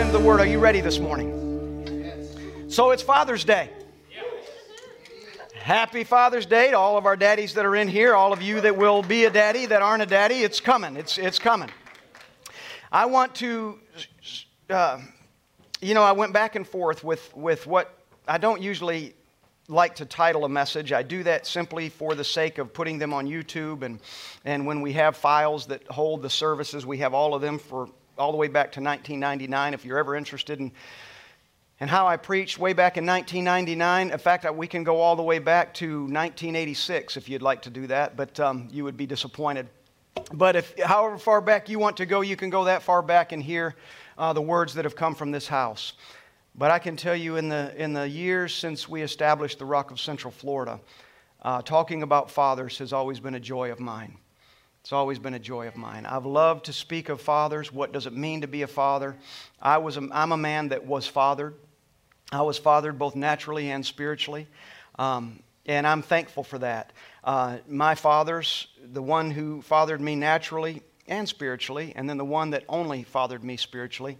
[0.00, 0.40] into the Word.
[0.40, 2.10] Are you ready this morning?
[2.68, 3.68] So it's Father's Day.
[5.54, 8.60] Happy Father's Day to all of our daddies that are in here, all of you
[8.62, 10.36] that will be a daddy that aren't a daddy.
[10.36, 10.96] It's coming.
[10.96, 11.68] It's, it's coming.
[12.90, 13.78] I want to,
[14.70, 15.00] uh,
[15.80, 17.94] you know, I went back and forth with, with what
[18.26, 19.14] I don't usually
[19.68, 20.92] like to title a message.
[20.92, 23.82] I do that simply for the sake of putting them on YouTube.
[23.82, 24.00] And,
[24.44, 27.88] and when we have files that hold the services, we have all of them for
[28.18, 29.74] all the way back to 1999.
[29.74, 30.72] If you're ever interested in,
[31.80, 35.22] in how I preached way back in 1999, in fact, we can go all the
[35.22, 39.06] way back to 1986 if you'd like to do that, but um, you would be
[39.06, 39.68] disappointed.
[40.32, 43.32] But if, however far back you want to go, you can go that far back
[43.32, 43.74] and hear
[44.18, 45.94] uh, the words that have come from this house.
[46.54, 49.90] But I can tell you, in the, in the years since we established the Rock
[49.90, 50.78] of Central Florida,
[51.40, 54.16] uh, talking about fathers has always been a joy of mine.
[54.82, 56.06] It's always been a joy of mine.
[56.06, 57.72] I've loved to speak of fathers.
[57.72, 59.16] What does it mean to be a father?
[59.60, 61.54] I was a, I'm a man that was fathered.
[62.32, 64.48] I was fathered both naturally and spiritually.
[64.98, 66.92] Um, and I'm thankful for that.
[67.22, 72.50] Uh, my fathers, the one who fathered me naturally and spiritually, and then the one
[72.50, 74.18] that only fathered me spiritually,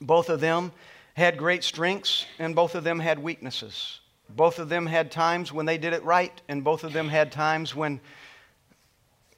[0.00, 0.72] both of them
[1.14, 4.00] had great strengths and both of them had weaknesses.
[4.28, 7.30] Both of them had times when they did it right, and both of them had
[7.30, 8.00] times when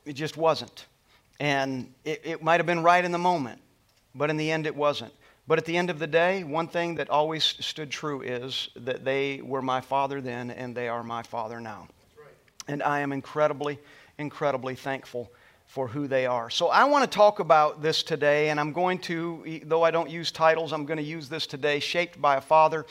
[0.04, 0.86] it just wasn't.
[1.40, 3.60] And it, it might have been right in the moment,
[4.14, 5.12] but in the end it wasn't.
[5.48, 9.04] But at the end of the day, one thing that always stood true is that
[9.04, 11.88] they were my father then and they are my father now.
[12.16, 12.28] Right.
[12.68, 13.78] And I am incredibly,
[14.18, 15.30] incredibly thankful
[15.72, 16.50] for who they are.
[16.50, 20.10] So I want to talk about this today, and I'm going to, though I don't
[20.10, 22.84] use titles, I'm going to use this today, Shaped by a Father.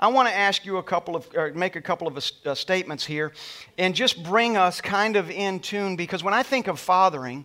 [0.00, 3.06] I want to ask you a couple of, or make a couple of uh, statements
[3.06, 3.32] here,
[3.78, 7.44] and just bring us kind of in tune, because when I think of fathering,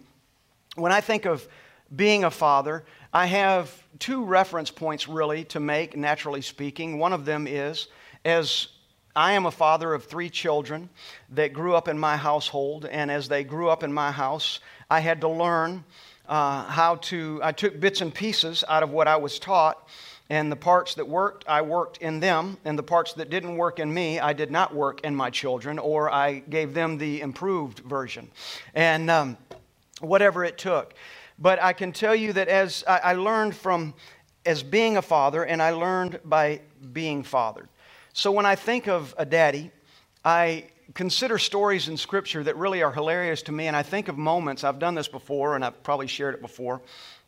[0.74, 1.48] when I think of
[1.96, 6.97] being a father, I have two reference points really to make, naturally speaking.
[6.97, 7.88] One of them is,
[8.25, 8.70] as
[9.16, 10.89] I am a father of three children
[11.31, 14.99] that grew up in my household, and as they grew up in my house, I
[14.99, 15.83] had to learn
[16.29, 19.88] uh, how to, I took bits and pieces out of what I was taught,
[20.29, 23.79] and the parts that worked, I worked in them, and the parts that didn't work
[23.79, 27.79] in me, I did not work in my children, or I gave them the improved
[27.79, 28.31] version.
[28.73, 29.38] And um,
[29.99, 30.93] whatever it took.
[31.38, 33.93] But I can tell you that as I, I learned from
[34.45, 36.61] as being a father, and I learned by
[36.93, 37.67] being fathered.
[38.13, 39.72] So when I think of a daddy,
[40.25, 44.17] I consider stories in Scripture that really are hilarious to me, and I think of
[44.17, 44.63] moments.
[44.63, 46.81] I've done this before, and I've probably shared it before,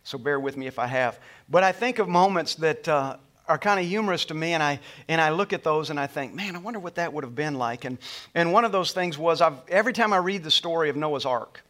[0.04, 1.20] so bear with me if I have.
[1.50, 3.18] But I think of moments that uh,
[3.48, 6.08] are kind of humorous to me, and I, and I look at those and I
[6.08, 7.86] think, man, I wonder what that would have been like.
[7.86, 7.98] And,
[8.36, 11.26] and one of those things was I've, every time I read the story of Noah's
[11.26, 11.64] Ark,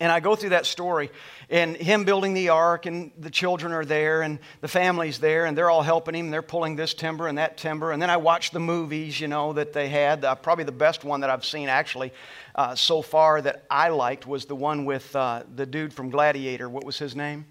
[0.00, 1.10] and I go through that story,
[1.50, 5.56] and him building the ark, and the children are there, and the family's there, and
[5.56, 6.30] they're all helping him.
[6.30, 7.92] They're pulling this timber and that timber.
[7.92, 10.24] And then I watch the movies, you know, that they had.
[10.24, 12.12] Uh, probably the best one that I've seen, actually,
[12.54, 16.68] uh, so far that I liked was the one with uh, the dude from Gladiator.
[16.68, 17.44] What was his name?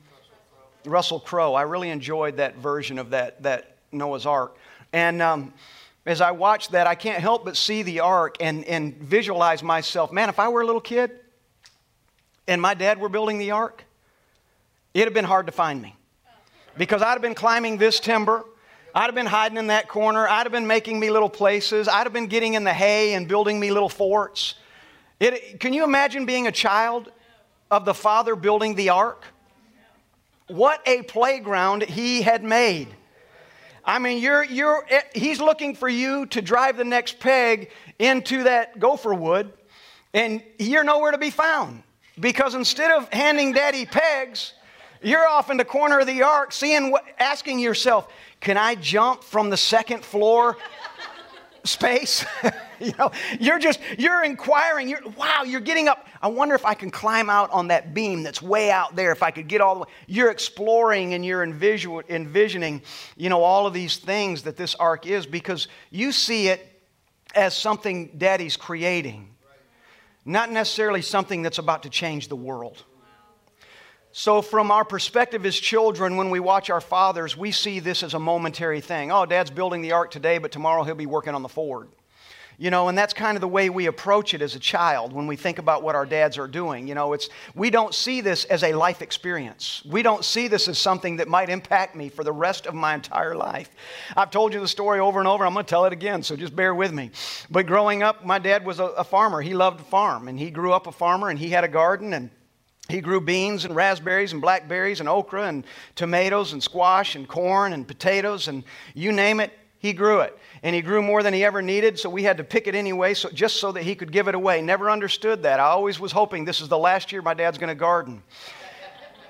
[0.86, 1.54] Russell Crowe.
[1.54, 4.58] I really enjoyed that version of that, that Noah's Ark.
[4.92, 5.54] And um,
[6.06, 10.12] as I watch that, I can't help but see the ark and, and visualize myself.
[10.12, 11.12] Man, if I were a little kid,
[12.50, 13.86] and my dad were building the ark,
[14.96, 15.96] it'd have been hard to find me.
[16.78, 18.44] Because I'd have been climbing this timber.
[18.96, 20.28] I'd have been hiding in that corner.
[20.28, 21.88] I'd have been making me little places.
[21.88, 24.56] I'd have been getting in the hay and building me little forts.
[25.20, 27.12] It, can you imagine being a child
[27.70, 29.26] of the father building the ark?
[30.48, 32.88] What a playground he had made.
[33.86, 38.44] I mean, you're, you're, eh, he's looking for you to drive the next peg into
[38.44, 39.54] that gopher wood,
[40.16, 41.84] and you're nowhere to be found.
[42.20, 44.54] Because instead of handing daddy pegs,
[45.02, 49.24] you're off in the corner of the ark, seeing what, asking yourself, can I jump
[49.24, 50.58] from the second floor
[51.64, 52.26] space?
[52.80, 56.08] you know, you're just, you're inquiring, you're, wow, you're getting up.
[56.22, 59.24] I wonder if I can climb out on that beam that's way out there, if
[59.24, 59.88] I could get all the way.
[60.08, 62.82] You're exploring and you're envision, envisioning,
[63.16, 66.66] you know, all of these things that this ark is because you see it
[67.36, 69.30] as something daddy's creating
[70.26, 72.84] not necessarily something that's about to change the world.
[74.12, 78.16] So, from our perspective as children, when we watch our fathers, we see this as
[78.16, 79.12] a momentary thing.
[79.12, 81.90] Oh, dad's building the ark today, but tomorrow he'll be working on the Ford.
[82.62, 85.28] You know, and that's kind of the way we approach it as a child when
[85.28, 86.90] we think about what our dads are doing.
[86.90, 89.82] You know, it's we don't see this as a life experience.
[89.90, 92.94] We don't see this as something that might impact me for the rest of my
[92.94, 93.70] entire life.
[94.18, 95.46] I've told you the story over and over.
[95.46, 97.12] I'm going to tell it again, so just bear with me.
[97.50, 99.42] But growing up, my dad was a, a farmer.
[99.42, 102.14] He loved to farm, and he grew up a farmer, and he had a garden,
[102.14, 102.30] and
[102.90, 105.64] He grew beans and raspberries and blackberries and okra and
[105.96, 108.64] tomatoes and squash and corn and potatoes and
[108.96, 110.38] you name it, he grew it.
[110.62, 113.14] And he grew more than he ever needed, so we had to pick it anyway,
[113.14, 114.62] so, just so that he could give it away.
[114.62, 115.60] Never understood that.
[115.60, 118.22] I always was hoping this is the last year my dad's going to garden.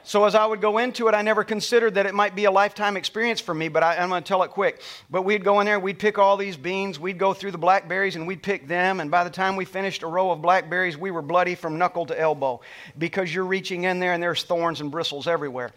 [0.10, 2.52] So as I would go into it, I never considered that it might be a
[2.52, 4.82] lifetime experience for me, but I, am going to tell it quick.
[5.12, 8.16] But we'd go in there, we'd pick all these beans, we'd go through the blackberries
[8.16, 11.12] and we'd pick them, and by the time we finished a row of blackberries, we
[11.12, 12.60] were bloody from knuckle to elbow
[12.98, 15.74] because you're reaching in there and there's thorns and bristles everywhere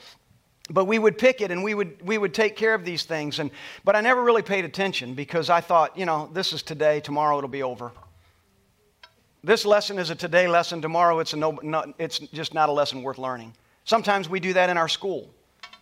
[0.70, 3.38] but we would pick it and we would we would take care of these things
[3.38, 3.50] and
[3.84, 7.36] but i never really paid attention because i thought you know this is today tomorrow
[7.38, 7.90] it'll be over
[9.44, 12.72] this lesson is a today lesson tomorrow it's a no, no it's just not a
[12.72, 13.52] lesson worth learning
[13.84, 15.28] Sometimes we do that in our school.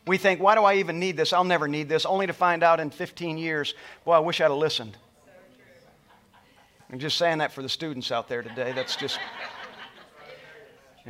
[0.06, 1.32] We think, why do I even need this?
[1.32, 3.74] I'll never need this, only to find out in 15 years,
[4.04, 4.96] boy, I wish I'd have listened.
[6.90, 8.72] I'm just saying that for the students out there today.
[8.72, 9.20] That's just.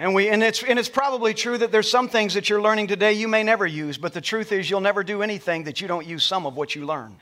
[0.01, 2.87] And, we, and, it's, and it's probably true that there's some things that you're learning
[2.87, 5.89] today you may never use, but the truth is you'll never do anything that you
[5.89, 7.15] don't use some of what you learn.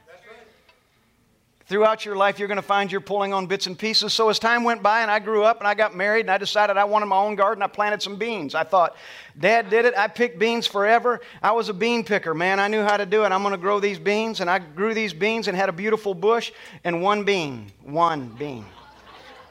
[1.66, 4.12] Throughout your life, you're going to find you're pulling on bits and pieces.
[4.12, 6.38] So as time went by and I grew up and I got married and I
[6.38, 8.54] decided I wanted my own garden, I planted some beans.
[8.54, 8.96] I thought,
[9.36, 9.94] Dad did it.
[9.96, 11.20] I picked beans forever.
[11.42, 12.60] I was a bean picker, man.
[12.60, 13.32] I knew how to do it.
[13.32, 14.40] I'm going to grow these beans.
[14.40, 16.52] And I grew these beans and had a beautiful bush
[16.84, 18.64] and one bean, one bean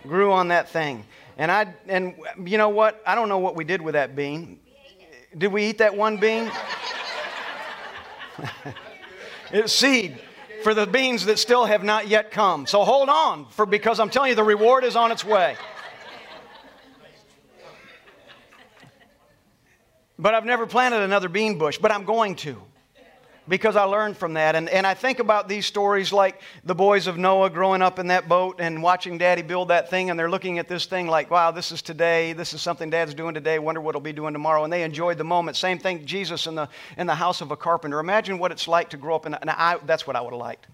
[0.07, 1.03] grew on that thing.
[1.37, 3.01] And I and you know what?
[3.05, 4.59] I don't know what we did with that bean.
[5.37, 6.51] Did we eat that one bean?
[9.51, 10.19] it's seed
[10.63, 12.65] for the beans that still have not yet come.
[12.65, 15.55] So hold on, for because I'm telling you, the reward is on its way.
[20.19, 22.59] But I've never planted another bean bush, but I'm going to
[23.47, 24.55] because I learned from that.
[24.55, 28.07] And, and I think about these stories like the boys of Noah growing up in
[28.07, 31.31] that boat and watching daddy build that thing, and they're looking at this thing like,
[31.31, 32.33] wow, this is today.
[32.33, 33.59] This is something dad's doing today.
[33.59, 34.63] Wonder what he'll be doing tomorrow.
[34.63, 35.57] And they enjoyed the moment.
[35.57, 36.67] Same thing, Jesus in the,
[36.97, 37.99] in the house of a carpenter.
[37.99, 40.39] Imagine what it's like to grow up in, and I, that's what I would have
[40.39, 40.67] liked.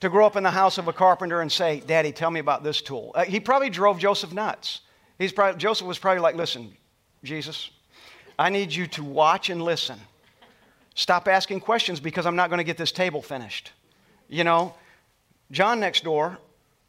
[0.00, 2.64] To grow up in the house of a carpenter and say, Daddy, tell me about
[2.64, 3.12] this tool.
[3.14, 4.80] Uh, he probably drove Joseph nuts.
[5.18, 6.76] He's probably, Joseph was probably like, listen,
[7.22, 7.70] Jesus,
[8.38, 10.00] I need you to watch and listen
[10.94, 13.72] Stop asking questions because I'm not going to get this table finished.
[14.28, 14.74] You know,
[15.50, 16.38] John next door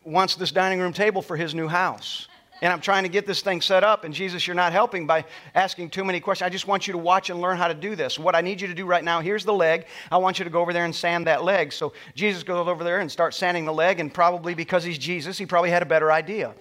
[0.04, 2.28] wants this dining room table for his new house.
[2.62, 5.26] And I'm trying to get this thing set up, and Jesus, you're not helping by
[5.54, 6.46] asking too many questions.
[6.46, 8.18] I just want you to watch and learn how to do this.
[8.18, 9.86] What I need you to do right now, here's the leg.
[10.10, 11.74] I want you to go over there and sand that leg.
[11.74, 15.38] So Jesus goes over there and starts sanding the leg, and probably because he's Jesus,
[15.38, 16.54] he probably had a better idea.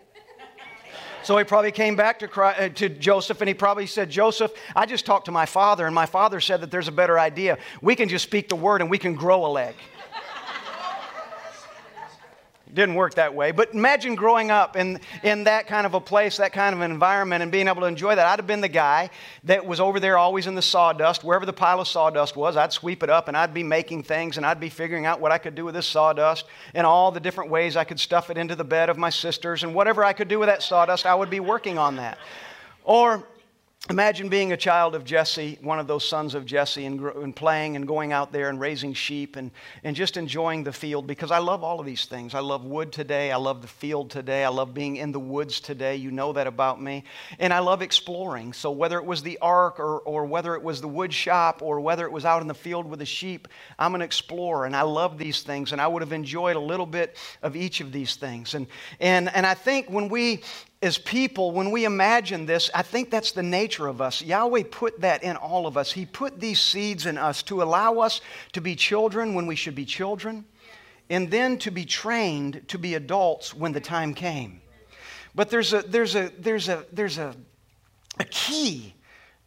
[1.25, 4.53] So he probably came back to, Christ, uh, to Joseph and he probably said, Joseph,
[4.75, 7.59] I just talked to my father, and my father said that there's a better idea.
[7.81, 9.75] We can just speak the word and we can grow a leg.
[12.75, 13.51] Didn't work that way.
[13.51, 16.91] But imagine growing up in, in that kind of a place, that kind of an
[16.91, 18.27] environment, and being able to enjoy that.
[18.27, 19.11] I'd have been the guy
[19.45, 21.23] that was over there always in the sawdust.
[21.23, 24.39] Wherever the pile of sawdust was, I'd sweep it up and I'd be making things
[24.39, 27.21] and I'd be figuring out what I could do with this sawdust and all the
[27.21, 29.65] different ways I could stuff it into the bed of my sisters.
[29.65, 32.17] And whatever I could do with that sawdust, I would be working on that.
[32.85, 33.27] Or
[33.91, 37.75] Imagine being a child of Jesse, one of those sons of Jesse, and, and, playing
[37.75, 39.51] and going out there and raising sheep and,
[39.83, 42.33] and just enjoying the field because I love all of these things.
[42.33, 43.33] I love wood today.
[43.33, 44.45] I love the field today.
[44.45, 45.97] I love being in the woods today.
[45.97, 47.03] You know that about me.
[47.41, 48.53] And I love exploring.
[48.53, 51.81] So whether it was the ark or, or whether it was the wood shop or
[51.81, 53.49] whether it was out in the field with the sheep,
[53.81, 55.73] I'm an explorer and I love these things.
[55.73, 58.55] And I would have enjoyed a little bit of each of these things.
[58.55, 58.69] And,
[59.01, 60.43] and, and I think when we
[60.83, 64.21] as people, when we imagine this, I think that's the nature of us.
[64.21, 65.93] Yahweh put that in all of us.
[65.93, 68.21] He put these seeds in us to allow us
[68.53, 70.45] to be children when we should be children,
[71.09, 74.61] and then to be trained to be adults when the time came.
[75.35, 77.35] But there's a, there's a, there's a, there's a,
[78.19, 78.95] a key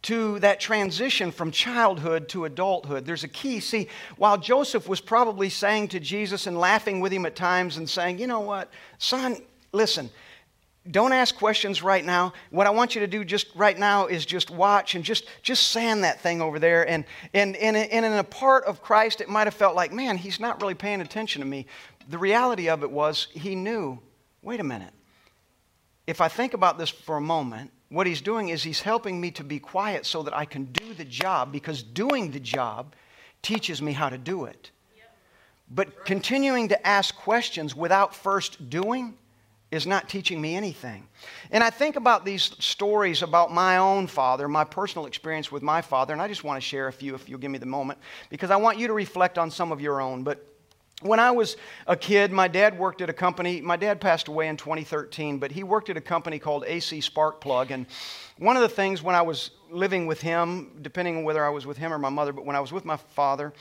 [0.02, 3.04] to that transition from childhood to adulthood.
[3.04, 3.60] There's a key.
[3.60, 7.88] See, while Joseph was probably saying to Jesus and laughing with him at times and
[7.90, 9.36] saying, you know what, son,
[9.72, 10.10] listen,
[10.90, 12.32] don't ask questions right now.
[12.50, 15.68] What I want you to do just right now is just watch and just, just
[15.68, 16.88] sand that thing over there.
[16.88, 20.16] And, and, and, and in a part of Christ, it might have felt like, man,
[20.16, 21.66] he's not really paying attention to me.
[22.08, 23.98] The reality of it was he knew,
[24.42, 24.92] wait a minute.
[26.06, 29.30] If I think about this for a moment, what he's doing is he's helping me
[29.32, 32.94] to be quiet so that I can do the job because doing the job
[33.42, 34.70] teaches me how to do it.
[35.68, 39.16] But continuing to ask questions without first doing,
[39.76, 41.06] is not teaching me anything.
[41.52, 45.80] And I think about these stories about my own father, my personal experience with my
[45.80, 48.00] father, and I just want to share a few if you'll give me the moment,
[48.30, 50.24] because I want you to reflect on some of your own.
[50.24, 50.44] But
[51.02, 53.60] When I was a kid, my dad worked at a company.
[53.60, 57.38] My dad passed away in 2013, but he worked at a company called AC Spark
[57.38, 57.70] Plug.
[57.70, 57.84] And
[58.38, 61.66] one of the things when I was living with him, depending on whether I was
[61.66, 63.52] with him or my mother, but when I was with my father,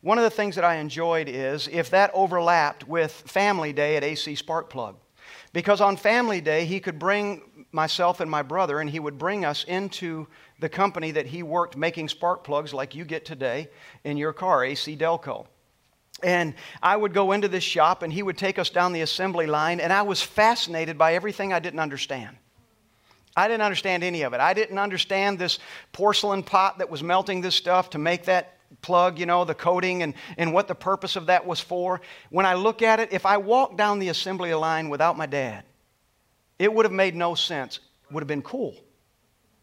[0.00, 4.04] one of the things that I enjoyed is if that overlapped with Family Day at
[4.04, 4.94] AC Spark Plug.
[5.52, 9.44] Because on Family Day, he could bring myself and my brother, and he would bring
[9.44, 10.26] us into
[10.58, 13.68] the company that he worked making spark plugs like you get today
[14.04, 15.46] in your car, AC Delco.
[16.22, 19.46] And I would go into this shop, and he would take us down the assembly
[19.46, 22.36] line, and I was fascinated by everything I didn't understand.
[23.36, 24.40] I didn't understand any of it.
[24.40, 25.58] I didn't understand this
[25.92, 30.02] porcelain pot that was melting this stuff to make that plug, you know, the coating
[30.02, 32.00] and, and what the purpose of that was for.
[32.30, 35.64] When I look at it, if I walked down the assembly line without my dad,
[36.58, 37.80] it would have made no sense.
[38.10, 38.74] Would have been cool.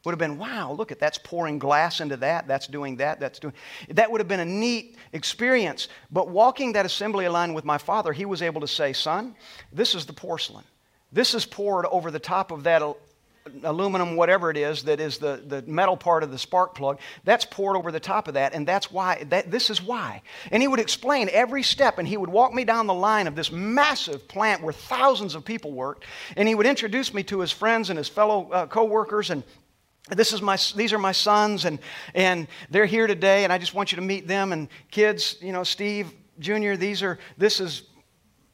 [0.03, 3.39] Would have been, wow, look at that's pouring glass into that, that's doing that, that's
[3.39, 3.53] doing.
[3.89, 5.87] That would have been a neat experience.
[6.11, 9.33] But walking that assembly line with my father, he was able to say, son,
[9.71, 10.65] this is the porcelain.
[11.13, 12.81] This is poured over the top of that
[13.63, 17.45] aluminum, whatever it is, that is the, the metal part of the spark plug, that's
[17.45, 20.21] poured over the top of that, and that's why, that, this is why.
[20.51, 23.35] And he would explain every step, and he would walk me down the line of
[23.35, 26.05] this massive plant where thousands of people worked,
[26.37, 29.43] and he would introduce me to his friends and his fellow uh, co workers, and
[30.09, 31.79] this is my, these are my sons, and,
[32.13, 34.51] and they're here today, and I just want you to meet them.
[34.51, 37.83] And kids, you know, Steve Jr., these are, this is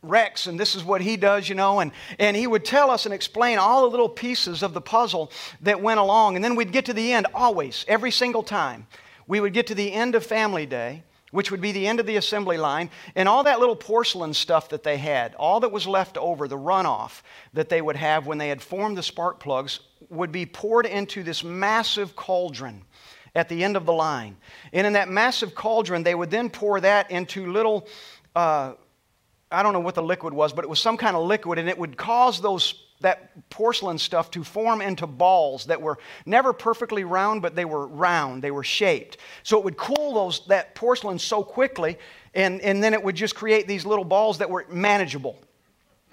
[0.01, 1.79] Rex, and this is what he does, you know.
[1.79, 5.31] And, and he would tell us and explain all the little pieces of the puzzle
[5.61, 6.35] that went along.
[6.35, 8.87] And then we'd get to the end, always, every single time.
[9.27, 12.05] We would get to the end of Family Day, which would be the end of
[12.05, 15.85] the assembly line, and all that little porcelain stuff that they had, all that was
[15.85, 17.21] left over, the runoff
[17.53, 21.23] that they would have when they had formed the spark plugs, would be poured into
[21.23, 22.83] this massive cauldron
[23.35, 24.37] at the end of the line.
[24.73, 27.87] And in that massive cauldron, they would then pour that into little.
[28.35, 28.73] Uh,
[29.51, 31.67] I don't know what the liquid was, but it was some kind of liquid, and
[31.67, 37.05] it would cause those that porcelain stuff to form into balls that were never perfectly
[37.05, 39.17] round, but they were round, they were shaped.
[39.43, 41.97] So it would cool those, that porcelain so quickly,
[42.33, 45.39] and, and then it would just create these little balls that were manageable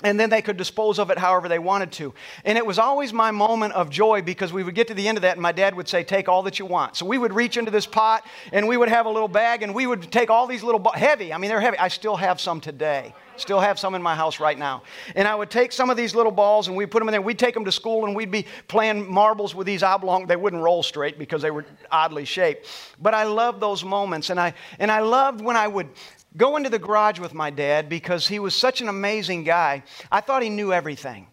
[0.04, 2.12] and then they could dispose of it however they wanted to.
[2.44, 5.16] And it was always my moment of joy because we would get to the end
[5.16, 6.96] of that and my dad would say, Take all that you want.
[6.96, 9.74] So we would reach into this pot and we would have a little bag and
[9.74, 11.78] we would take all these little, heavy, I mean, they're heavy.
[11.78, 13.14] I still have some today.
[13.38, 14.82] Still have some in my house right now.
[15.14, 17.20] And I would take some of these little balls and we'd put them in there.
[17.20, 20.26] We'd take them to school and we'd be playing marbles with these oblong.
[20.26, 22.66] They wouldn't roll straight because they were oddly shaped.
[23.00, 24.30] But I loved those moments.
[24.30, 25.88] And I, and I loved when I would
[26.36, 29.82] go into the garage with my dad because he was such an amazing guy.
[30.10, 31.28] I thought he knew everything.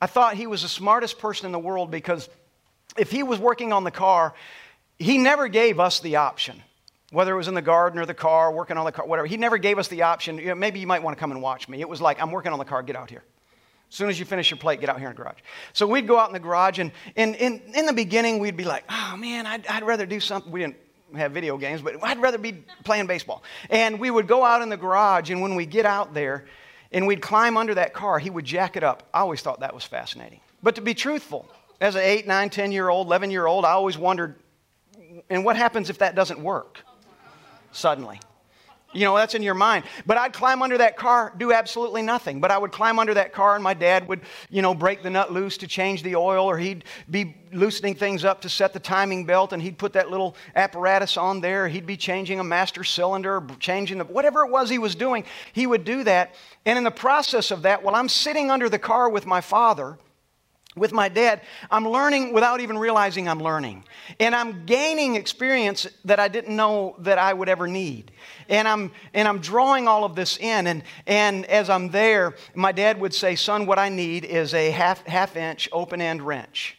[0.00, 2.28] I thought he was the smartest person in the world because
[2.96, 4.34] if he was working on the car,
[4.98, 6.62] he never gave us the option.
[7.10, 9.38] Whether it was in the garden or the car, working on the car, whatever, he
[9.38, 10.38] never gave us the option.
[10.38, 11.80] You know, maybe you might want to come and watch me.
[11.80, 13.24] It was like, I'm working on the car, get out here.
[13.88, 15.38] As soon as you finish your plate, get out here in the garage.
[15.72, 18.64] So we'd go out in the garage, and, and, and in the beginning, we'd be
[18.64, 20.52] like, oh man, I'd, I'd rather do something.
[20.52, 20.76] We didn't
[21.16, 23.42] have video games, but I'd rather be playing baseball.
[23.70, 26.46] And we would go out in the garage, and when we get out there
[26.92, 29.08] and we'd climb under that car, he would jack it up.
[29.12, 30.40] I always thought that was fascinating.
[30.62, 31.48] But to be truthful,
[31.80, 34.36] as an 8, 9, 10 year old, 11 year old, I always wondered,
[35.30, 36.80] and what happens if that doesn't work
[37.72, 38.20] suddenly?
[38.94, 39.84] You know, that's in your mind.
[40.06, 42.40] But I'd climb under that car, do absolutely nothing.
[42.40, 45.10] But I would climb under that car, and my dad would, you know, break the
[45.10, 48.80] nut loose to change the oil, or he'd be loosening things up to set the
[48.80, 51.68] timing belt, and he'd put that little apparatus on there.
[51.68, 55.66] He'd be changing a master cylinder, changing the, whatever it was he was doing, he
[55.66, 56.34] would do that.
[56.64, 59.98] And in the process of that, while I'm sitting under the car with my father,
[60.78, 63.84] with my dad, I'm learning without even realizing I'm learning.
[64.20, 68.12] And I'm gaining experience that I didn't know that I would ever need.
[68.48, 70.66] And I'm, and I'm drawing all of this in.
[70.66, 74.70] And, and as I'm there, my dad would say, Son, what I need is a
[74.70, 76.78] half, half inch open end wrench.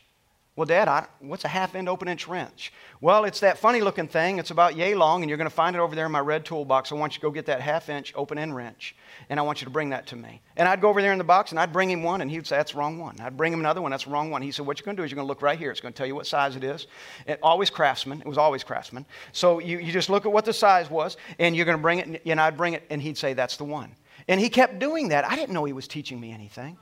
[0.60, 2.74] Well, Dad, I, what's a half end open inch wrench?
[3.00, 4.40] Well, it's that funny looking thing.
[4.40, 6.44] It's about yay long, and you're going to find it over there in my red
[6.44, 6.92] toolbox.
[6.92, 8.94] I want you to go get that half inch open end wrench,
[9.30, 10.42] and I want you to bring that to me.
[10.58, 12.48] And I'd go over there in the box, and I'd bring him one, and he'd
[12.48, 13.20] say, That's the wrong one.
[13.22, 14.42] I'd bring him another one, That's the wrong one.
[14.42, 15.70] He said, What you're going to do is you're going to look right here.
[15.70, 16.88] It's going to tell you what size it is.
[17.28, 18.22] It, always craftsman.
[18.22, 19.06] It was always craftsman.
[19.32, 22.00] So you, you just look at what the size was, and you're going to bring
[22.00, 23.96] it, and I'd bring it, and he'd say, That's the one.
[24.28, 25.26] And he kept doing that.
[25.26, 26.78] I didn't know he was teaching me anything.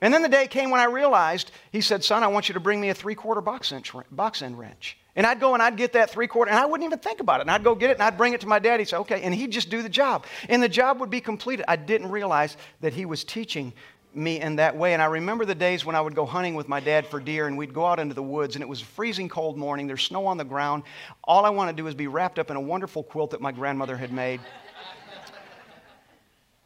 [0.00, 2.60] And then the day came when I realized, he said, Son, I want you to
[2.60, 4.96] bring me a three quarter box, inch, box end wrench.
[5.14, 7.40] And I'd go and I'd get that three quarter, and I wouldn't even think about
[7.40, 7.42] it.
[7.42, 8.80] And I'd go get it and I'd bring it to my dad.
[8.80, 9.22] He'd say, Okay.
[9.22, 10.26] And he'd just do the job.
[10.48, 11.64] And the job would be completed.
[11.68, 13.72] I didn't realize that he was teaching
[14.14, 14.92] me in that way.
[14.92, 17.46] And I remember the days when I would go hunting with my dad for deer,
[17.46, 19.86] and we'd go out into the woods, and it was a freezing cold morning.
[19.86, 20.82] There's snow on the ground.
[21.24, 23.52] All I want to do is be wrapped up in a wonderful quilt that my
[23.52, 24.40] grandmother had made.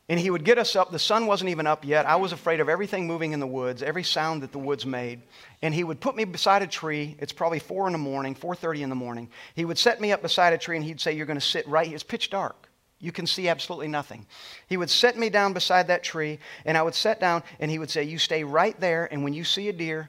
[0.09, 0.93] And he would get us up.
[0.93, 2.07] The sun wasn't even up yet.
[2.07, 5.23] I was afraid of everything moving in the woods, every sound that the woods made.
[5.63, 7.17] And he would put me beside a tree.
[7.19, 9.29] It's probably 4 in the morning, 4.30 in the morning.
[9.55, 11.67] He would set me up beside a tree and he'd say, you're going to sit
[11.67, 11.97] right here.
[11.97, 12.69] It's pitch dark.
[12.99, 14.27] You can see absolutely nothing.
[14.69, 17.79] He would set me down beside that tree, and I would sit down, and he
[17.79, 20.09] would say, You stay right there, and when you see a deer,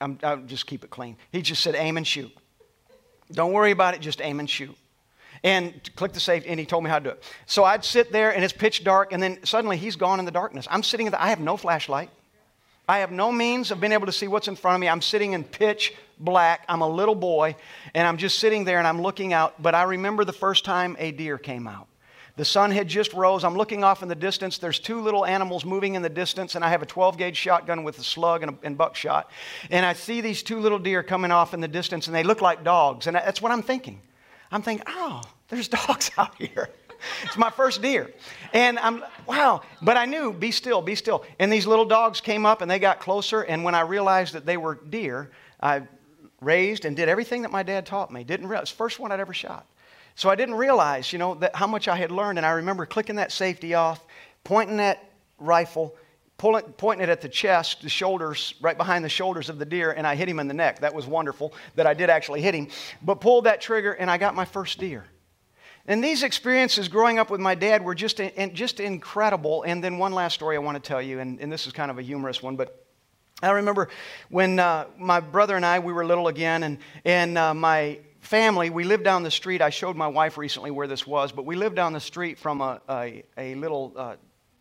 [0.00, 1.16] I'm, I'll just keep it clean.
[1.30, 2.36] He just said, Aim and shoot.
[3.30, 4.76] Don't worry about it, just aim and shoot
[5.44, 7.22] and click the save, and he told me how to do it.
[7.46, 10.30] So I'd sit there, and it's pitch dark, and then suddenly he's gone in the
[10.30, 10.66] darkness.
[10.70, 12.10] I'm sitting in the, I have no flashlight.
[12.88, 14.88] I have no means of being able to see what's in front of me.
[14.88, 16.64] I'm sitting in pitch black.
[16.68, 17.56] I'm a little boy,
[17.94, 19.60] and I'm just sitting there and I'm looking out.
[19.62, 21.86] But I remember the first time a deer came out.
[22.36, 23.44] The sun had just rose.
[23.44, 24.58] I'm looking off in the distance.
[24.58, 27.84] There's two little animals moving in the distance, and I have a 12 gauge shotgun
[27.84, 29.30] with a slug and, a, and buckshot.
[29.70, 32.40] And I see these two little deer coming off in the distance, and they look
[32.40, 33.06] like dogs.
[33.06, 34.00] And that's what I'm thinking.
[34.52, 36.68] I'm thinking, oh, there's dogs out here.
[37.24, 38.12] it's my first deer.
[38.52, 39.62] And I'm, wow.
[39.80, 41.24] But I knew, be still, be still.
[41.38, 43.40] And these little dogs came up and they got closer.
[43.40, 45.30] And when I realized that they were deer,
[45.60, 45.82] I
[46.40, 48.22] raised and did everything that my dad taught me.
[48.22, 49.66] Didn't realize, first one I'd ever shot.
[50.14, 52.38] So I didn't realize, you know, that how much I had learned.
[52.38, 54.04] And I remember clicking that safety off,
[54.44, 55.96] pointing that rifle,
[56.42, 59.92] pulling, pointing it at the chest, the shoulders, right behind the shoulders of the deer,
[59.92, 60.80] and I hit him in the neck.
[60.80, 62.66] That was wonderful that I did actually hit him.
[63.00, 65.04] But pulled that trigger, and I got my first deer.
[65.86, 68.20] And these experiences growing up with my dad were just,
[68.54, 69.62] just incredible.
[69.62, 71.92] And then one last story I want to tell you, and, and this is kind
[71.92, 72.86] of a humorous one, but
[73.40, 73.88] I remember
[74.28, 78.68] when uh, my brother and I, we were little again, and, and uh, my family,
[78.68, 79.62] we lived down the street.
[79.62, 82.60] I showed my wife recently where this was, but we lived down the street from
[82.60, 84.16] a, a, a little uh,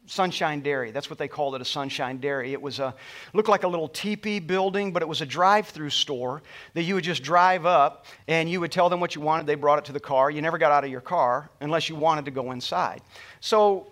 [0.06, 0.92] Sunshine Dairy.
[0.92, 2.54] That's what they called it, a Sunshine Dairy.
[2.54, 2.94] It was a
[3.34, 6.42] looked like a little teepee building, but it was a drive-through store
[6.74, 9.48] that you would just drive up and you would tell them what you wanted.
[9.48, 10.32] They brought it to the car.
[10.32, 13.02] You never got out of your car unless you wanted to go inside.
[13.40, 13.92] So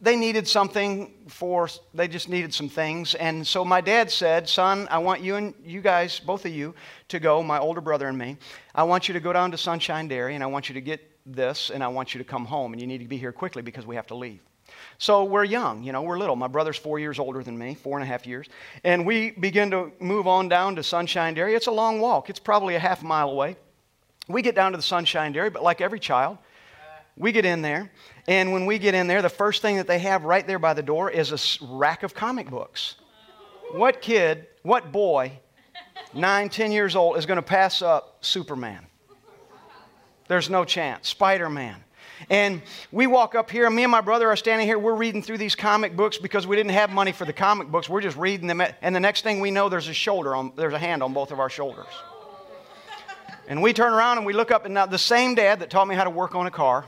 [0.00, 4.86] they needed something for they just needed some things and so my dad said son
[4.90, 6.74] i want you and you guys both of you
[7.08, 8.36] to go my older brother and me
[8.74, 11.00] i want you to go down to sunshine dairy and i want you to get
[11.26, 13.60] this and i want you to come home and you need to be here quickly
[13.60, 14.40] because we have to leave
[14.98, 16.36] so we're young, you know, we're little.
[16.36, 18.48] My brother's four years older than me, four and a half years.
[18.84, 21.54] And we begin to move on down to Sunshine Dairy.
[21.54, 23.56] It's a long walk, it's probably a half mile away.
[24.28, 26.38] We get down to the Sunshine Dairy, but like every child,
[27.16, 27.90] we get in there.
[28.26, 30.74] And when we get in there, the first thing that they have right there by
[30.74, 32.96] the door is a rack of comic books.
[33.72, 35.32] What kid, what boy,
[36.14, 38.86] nine, ten years old, is going to pass up Superman?
[40.28, 41.08] There's no chance.
[41.08, 41.82] Spider Man.
[42.30, 44.78] And we walk up here, and me and my brother are standing here.
[44.78, 47.88] We're reading through these comic books because we didn't have money for the comic books.
[47.88, 48.60] We're just reading them.
[48.82, 51.30] And the next thing we know, there's a shoulder on, there's a hand on both
[51.30, 51.86] of our shoulders.
[53.46, 55.88] And we turn around and we look up, and now the same dad that taught
[55.88, 56.84] me how to work on a car,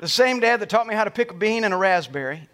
[0.00, 2.48] the same dad that taught me how to pick a bean and a raspberry,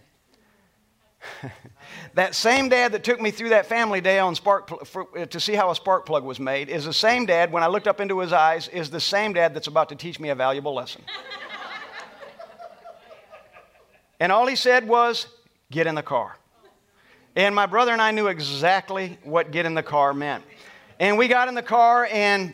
[2.15, 5.41] that same dad that took me through that family day on spark for, uh, to
[5.41, 8.01] see how a spark plug was made is the same dad, when I looked up
[8.01, 11.03] into his eyes, is the same dad that's about to teach me a valuable lesson.
[14.21, 15.27] and all he said was,
[15.71, 16.37] Get in the car.
[17.35, 20.45] And my brother and I knew exactly what get in the car meant.
[21.01, 22.53] And we got in the car, and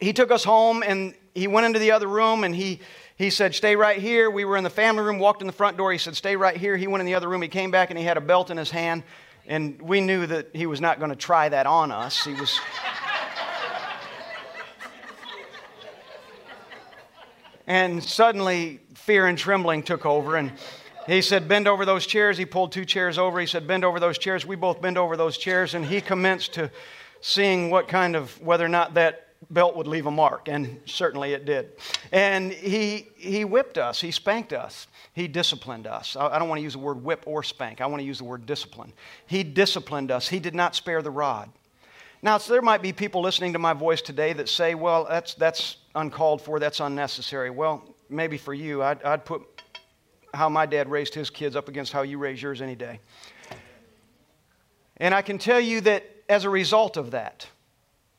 [0.00, 2.80] he took us home, and he went into the other room, and he
[3.20, 4.30] he said, Stay right here.
[4.30, 5.92] We were in the family room, walked in the front door.
[5.92, 6.78] He said, Stay right here.
[6.78, 7.42] He went in the other room.
[7.42, 9.02] He came back and he had a belt in his hand.
[9.46, 12.24] And we knew that he was not going to try that on us.
[12.24, 12.58] He was.
[17.66, 20.36] and suddenly, fear and trembling took over.
[20.36, 20.52] And
[21.06, 22.38] he said, Bend over those chairs.
[22.38, 23.38] He pulled two chairs over.
[23.38, 24.46] He said, Bend over those chairs.
[24.46, 25.74] We both bend over those chairs.
[25.74, 26.70] And he commenced to
[27.20, 31.32] seeing what kind of, whether or not that belt would leave a mark, and certainly
[31.32, 31.72] it did.
[32.12, 36.16] And he, he whipped us, he spanked us, he disciplined us.
[36.16, 38.18] I, I don't want to use the word whip or spank, I want to use
[38.18, 38.92] the word discipline.
[39.26, 41.50] He disciplined us, he did not spare the rod.
[42.22, 45.34] Now, so there might be people listening to my voice today that say, well, that's,
[45.34, 47.48] that's uncalled for, that's unnecessary.
[47.48, 49.42] Well, maybe for you, I'd, I'd put
[50.34, 53.00] how my dad raised his kids up against how you raise yours any day.
[54.98, 57.48] And I can tell you that as a result of that,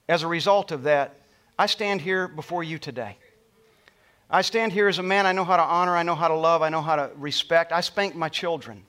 [0.10, 1.21] as a result of that,
[1.62, 3.18] I stand here before you today.
[4.32, 5.28] I stand here as a man.
[5.28, 5.96] I know how to honor.
[5.96, 6.64] I know how to love.
[6.64, 7.72] I know how to respect.
[7.72, 8.84] I spanked my children.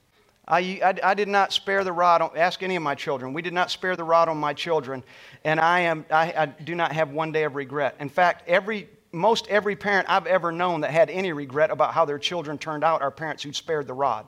[0.47, 2.35] I, I, I, did not spare the rod.
[2.35, 3.31] Ask any of my children.
[3.31, 5.03] We did not spare the rod on my children,
[5.43, 6.03] and I am.
[6.09, 7.95] I, I do not have one day of regret.
[7.99, 12.05] In fact, every most every parent I've ever known that had any regret about how
[12.05, 14.25] their children turned out are parents who spared the rod.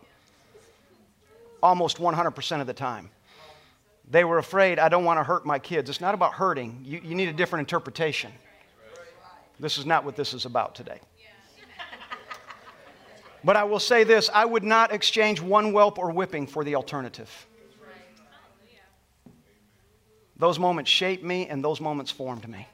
[1.63, 3.09] Almost 100% of the time.
[4.09, 5.89] They were afraid, I don't want to hurt my kids.
[5.89, 8.31] It's not about hurting, you, you need a different interpretation.
[9.59, 10.99] This is not what this is about today.
[13.43, 16.75] But I will say this I would not exchange one whelp or whipping for the
[16.75, 17.29] alternative.
[20.37, 22.67] Those moments shaped me and those moments formed me.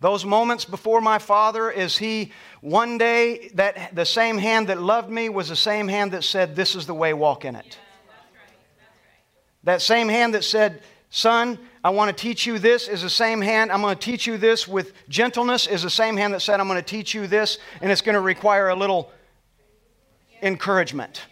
[0.00, 5.10] Those moments before my father, is he one day that the same hand that loved
[5.10, 7.78] me was the same hand that said, This is the way, walk in it.
[9.64, 13.40] That same hand that said, Son, I want to teach you this is the same
[13.40, 13.70] hand.
[13.70, 16.68] I'm going to teach you this with gentleness, is the same hand that said, I'm
[16.68, 19.10] going to teach you this, and it's going to require a little
[20.42, 21.22] encouragement.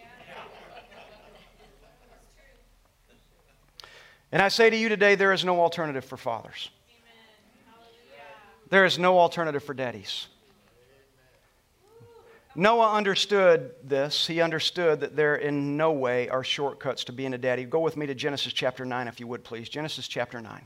[4.30, 6.70] And I say to you today, there is no alternative for fathers.
[8.70, 10.28] There is no alternative for daddies.
[12.54, 14.26] Noah understood this.
[14.26, 17.64] He understood that there in no way are shortcuts to being a daddy.
[17.64, 19.68] Go with me to Genesis chapter 9, if you would, please.
[19.68, 20.62] Genesis chapter 9.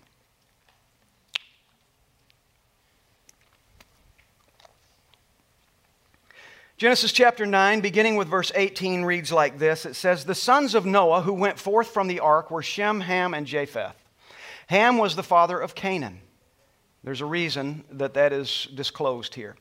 [6.76, 10.84] Genesis chapter 9, beginning with verse 18, reads like this It says, The sons of
[10.84, 13.96] Noah who went forth from the ark were Shem, Ham, and Japheth.
[14.66, 16.20] Ham was the father of Canaan.
[17.04, 19.54] There's a reason that that is disclosed here.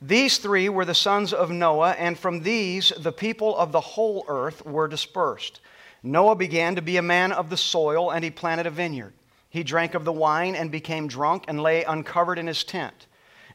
[0.00, 4.24] These three were the sons of Noah, and from these the people of the whole
[4.28, 5.60] earth were dispersed.
[6.04, 9.14] Noah began to be a man of the soil, and he planted a vineyard.
[9.50, 13.06] He drank of the wine and became drunk and lay uncovered in his tent.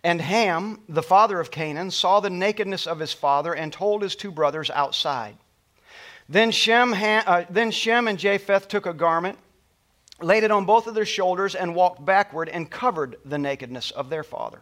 [0.03, 4.17] And Ham, the father of Canaan, saw the nakedness of his father and told his
[4.17, 5.37] two brothers outside.
[6.27, 9.37] Then Shem, Ham, uh, then Shem and Japheth took a garment,
[10.19, 14.09] laid it on both of their shoulders, and walked backward and covered the nakedness of
[14.09, 14.61] their father.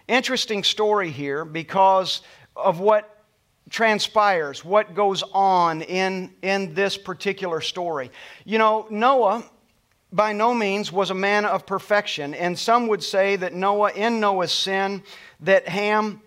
[0.11, 2.21] Interesting story here because
[2.53, 3.23] of what
[3.69, 8.11] transpires, what goes on in, in this particular story.
[8.43, 9.49] You know, Noah
[10.11, 14.19] by no means was a man of perfection, and some would say that Noah, in
[14.19, 15.01] Noah's sin,
[15.39, 16.21] that Ham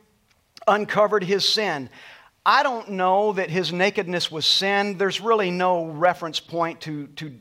[0.66, 1.90] uncovered his sin.
[2.46, 4.96] I don't know that his nakedness was sin.
[4.96, 7.38] There's really no reference point to, to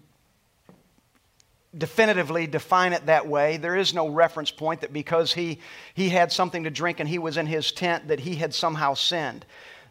[1.78, 3.58] definitively define it that way.
[3.58, 5.60] There is no reference point that because he,
[5.94, 8.94] he had something to drink and he was in his tent that he had somehow
[8.94, 9.46] sinned.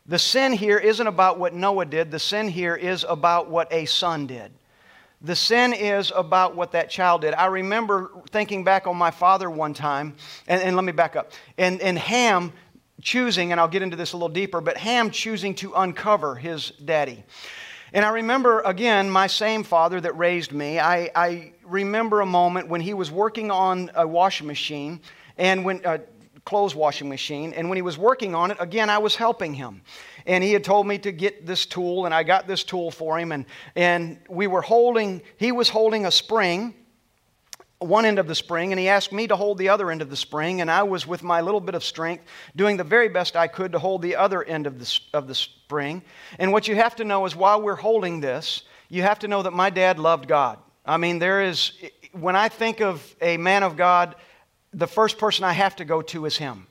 [0.07, 3.85] The sin here isn't about what Noah did, the sin here is about what a
[3.85, 4.53] son did.
[5.25, 7.35] The sin is about what that child did.
[7.35, 10.17] I remember thinking back on my father one time,
[10.49, 11.31] and, and let me back up.
[11.57, 12.53] And, and Ham
[13.01, 16.71] choosing, and I'll get into this a little deeper, but Ham choosing to uncover his
[16.85, 17.23] daddy.
[17.93, 20.81] And I remember, again, my same father that raised me.
[20.81, 25.01] I, I remember a moment when he was working on a washing machine
[25.37, 26.01] and when a
[26.45, 29.83] clothes washing machine, and when he was working on it, again, I was helping him.
[30.27, 33.19] And he had told me to get this tool, and I got this tool for
[33.19, 33.45] him, and,
[33.77, 36.75] and we were holding, he was holding a spring
[37.79, 40.09] one end of the spring and he asked me to hold the other end of
[40.09, 43.35] the spring and i was with my little bit of strength doing the very best
[43.35, 46.01] i could to hold the other end of the, of the spring
[46.39, 49.43] and what you have to know is while we're holding this you have to know
[49.43, 51.73] that my dad loved god i mean there is
[52.13, 54.15] when i think of a man of god
[54.73, 56.67] the first person i have to go to is him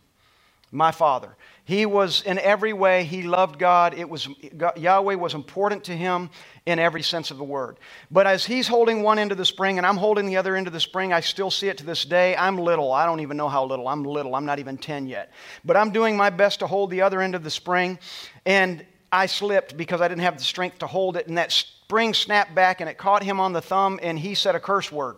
[0.71, 3.93] my father he was in every way, he loved God.
[3.93, 4.27] It was,
[4.75, 6.29] Yahweh was important to him
[6.65, 7.77] in every sense of the word.
[8.09, 10.67] But as he's holding one end of the spring and I'm holding the other end
[10.67, 12.35] of the spring, I still see it to this day.
[12.35, 12.91] I'm little.
[12.91, 13.87] I don't even know how little.
[13.87, 14.35] I'm little.
[14.35, 15.31] I'm not even 10 yet.
[15.63, 17.99] But I'm doing my best to hold the other end of the spring.
[18.45, 21.27] And I slipped because I didn't have the strength to hold it.
[21.27, 24.55] And that spring snapped back and it caught him on the thumb and he said
[24.55, 25.17] a curse word.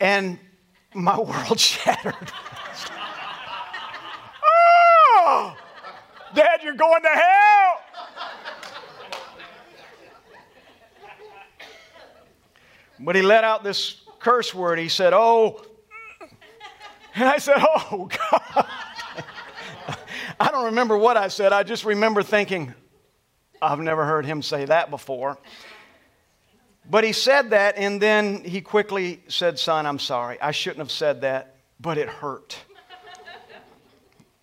[0.00, 0.38] and
[0.94, 2.14] my world shattered.
[4.44, 5.56] oh,
[6.34, 7.80] Dad, you're going to hell.
[12.98, 14.78] But he let out this curse word.
[14.78, 15.62] He said, Oh.
[17.14, 18.66] And I said, Oh, God.
[20.38, 21.52] I don't remember what I said.
[21.52, 22.74] I just remember thinking,
[23.62, 25.38] I've never heard him say that before.
[26.88, 30.40] But he said that, and then he quickly said, Son, I'm sorry.
[30.40, 32.58] I shouldn't have said that, but it hurt.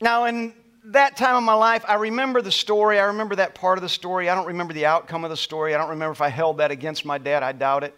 [0.01, 0.53] now, in
[0.85, 2.99] that time of my life, I remember the story.
[2.99, 4.29] I remember that part of the story.
[4.29, 5.73] I don't remember the outcome of the story.
[5.73, 7.43] I don't remember if I held that against my dad.
[7.43, 7.95] I doubt it.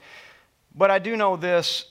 [0.76, 1.86] But I do know this.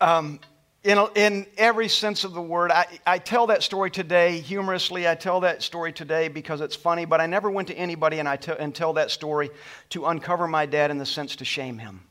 [0.00, 0.40] Um,
[0.86, 2.70] in, in every sense of the word.
[2.70, 5.08] I, I tell that story today humorously.
[5.08, 8.28] I tell that story today because it's funny, but I never went to anybody and,
[8.28, 9.50] I t- and tell that story
[9.90, 12.02] to uncover my dad in the sense to shame him.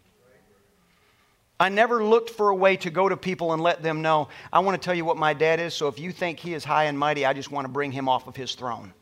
[1.58, 4.60] I never looked for a way to go to people and let them know, I
[4.60, 6.84] want to tell you what my dad is, so if you think he is high
[6.84, 8.94] and mighty, I just want to bring him off of his throne.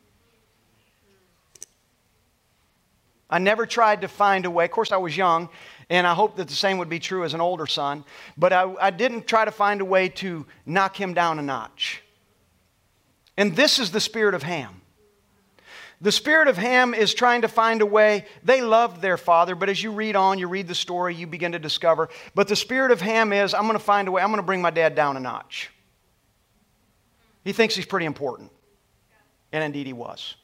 [3.27, 4.65] I never tried to find a way.
[4.65, 5.49] Of course, I was young,
[5.89, 8.03] and I hope that the same would be true as an older son,
[8.37, 12.01] but I, I didn't try to find a way to knock him down a notch.
[13.37, 14.81] And this is the spirit of Ham.
[16.01, 18.25] The spirit of Ham is trying to find a way.
[18.43, 21.53] They loved their father, but as you read on, you read the story, you begin
[21.53, 22.09] to discover.
[22.35, 24.45] But the spirit of Ham is I'm going to find a way, I'm going to
[24.45, 25.71] bring my dad down a notch.
[27.43, 28.51] He thinks he's pretty important.
[29.53, 30.35] And indeed he was.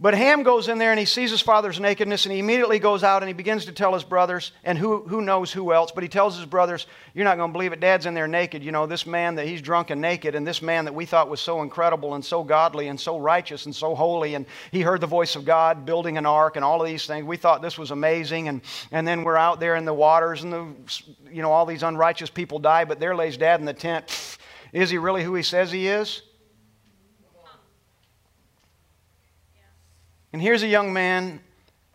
[0.00, 3.02] But Ham goes in there and he sees his father's nakedness and he immediately goes
[3.02, 6.04] out and he begins to tell his brothers, and who, who knows who else, but
[6.04, 7.80] he tells his brothers, You're not going to believe it.
[7.80, 8.62] Dad's in there naked.
[8.62, 11.28] You know, this man that he's drunk and naked, and this man that we thought
[11.28, 15.00] was so incredible and so godly and so righteous and so holy, and he heard
[15.00, 17.24] the voice of God building an ark and all of these things.
[17.24, 18.46] We thought this was amazing.
[18.46, 18.60] And,
[18.92, 20.66] and then we're out there in the waters and the,
[21.32, 24.38] you know, all these unrighteous people die, but there lays dad in the tent.
[24.72, 26.22] Is he really who he says he is?
[30.32, 31.40] And here's a young man,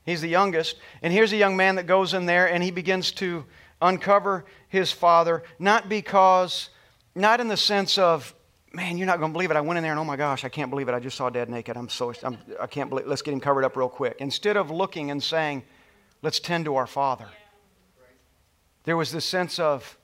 [0.06, 3.12] he's the youngest, and here's a young man that goes in there and he begins
[3.13, 3.46] to
[3.82, 6.69] uncover his father, not because,
[7.15, 8.34] not in the sense of,
[8.74, 9.58] man, you're not going to believe it.
[9.58, 10.96] I went in there and oh my gosh, I can't believe it.
[10.96, 11.78] I just saw dad naked.
[11.78, 14.15] I'm so, I'm, I can't believe Let's get him covered up real quick.
[14.19, 15.63] Instead of looking and saying,
[16.22, 17.28] let's tend to our father,
[18.86, 19.98] there was this sense of,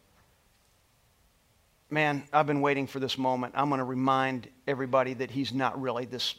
[1.90, 3.54] man, I've been waiting for this moment.
[3.58, 6.36] I'm going to remind everybody that he's not really this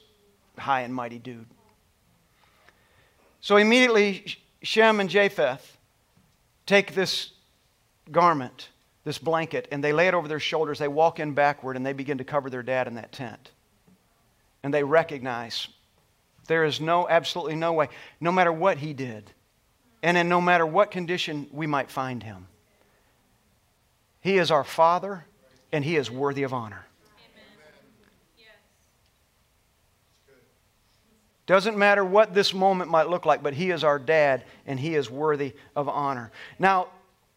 [0.57, 1.47] high and mighty dude.
[3.41, 5.79] So immediately, Shem and Japheth
[6.67, 7.33] take this
[8.11, 8.69] garment,
[9.05, 10.79] this blanket, and they lay it over their shoulders.
[10.79, 13.51] They walk in backward and they begin to cover their dad in that tent.
[14.63, 15.69] And they recognize
[16.47, 17.89] there is no, absolutely no way,
[18.21, 19.31] no matter what he did,
[20.03, 22.47] and in no matter what condition we might find him,
[24.21, 25.25] he is our Father
[25.73, 26.87] and he is worthy of honor.
[31.51, 34.95] Doesn't matter what this moment might look like, but He is our dad and He
[34.95, 36.31] is worthy of honor.
[36.61, 36.91] Now,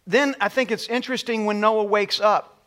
[0.06, 2.62] then I think it's interesting when Noah wakes up.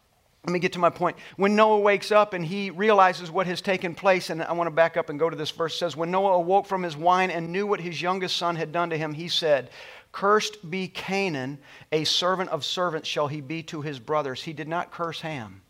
[0.44, 1.16] Let me get to my point.
[1.37, 4.72] When Noah wakes up and he realizes what has taken place, and I want to
[4.72, 7.30] back up and go to this verse, It says, When Noah awoke from his wine
[7.30, 9.70] and knew what his youngest son had done to him, he said,
[10.11, 11.59] Cursed be Canaan,
[11.92, 14.42] a servant of servants shall he be to his brothers.
[14.42, 15.62] He did not curse Ham,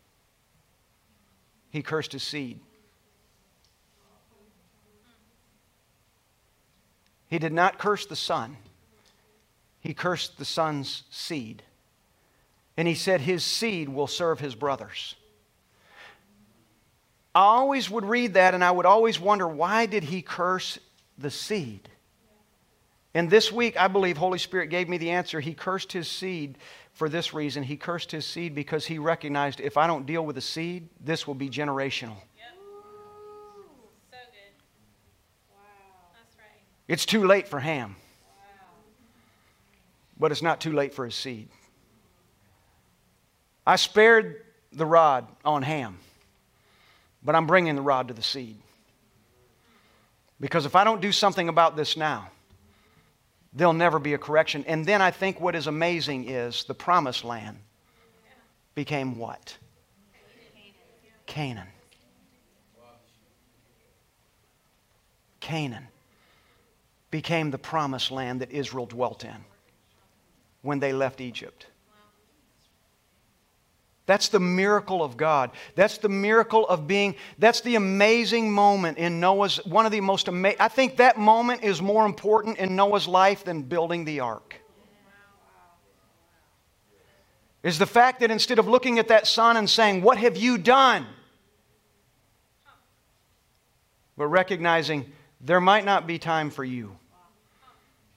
[1.68, 2.60] he cursed his seed.
[7.28, 8.56] He did not curse the son,
[9.80, 11.62] he cursed the son's seed.
[12.78, 15.14] And he said, His seed will serve his brothers.
[17.34, 20.78] I always would read that and I would always wonder why did he curse
[21.18, 21.88] the seed?
[23.12, 25.40] And this week, I believe Holy Spirit gave me the answer.
[25.40, 26.58] He cursed his seed
[26.92, 27.62] for this reason.
[27.62, 31.26] He cursed his seed because he recognized if I don't deal with the seed, this
[31.26, 32.16] will be generational.
[36.88, 37.96] It's too late for Ham,
[40.18, 41.49] but it's not too late for his seed.
[43.66, 45.99] I spared the rod on Ham,
[47.25, 48.57] but I'm bringing the rod to the seed.
[50.38, 52.31] Because if I don't do something about this now,
[53.53, 54.64] there'll never be a correction.
[54.68, 57.59] And then I think what is amazing is the promised land
[58.75, 59.57] became what?
[61.27, 61.66] Canaan.
[65.40, 65.88] Canaan
[67.10, 69.44] became the promised land that Israel dwelt in
[70.62, 71.66] when they left Egypt.
[74.06, 75.50] That's the miracle of God.
[75.74, 80.28] That's the miracle of being, that's the amazing moment in Noah's, one of the most
[80.28, 84.60] amazing, I think that moment is more important in Noah's life than building the ark.
[87.64, 90.56] Is the fact that instead of looking at that son and saying, What have you
[90.56, 91.04] done?
[94.16, 95.12] But recognizing
[95.46, 96.96] there might not be time for you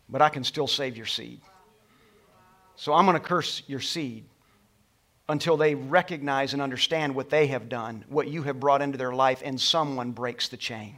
[0.09, 1.39] but I can still save your seed.
[2.75, 4.25] So I'm going to curse your seed
[5.27, 9.13] until they recognize and understand what they have done, what you have brought into their
[9.13, 10.97] life, and someone breaks the chain.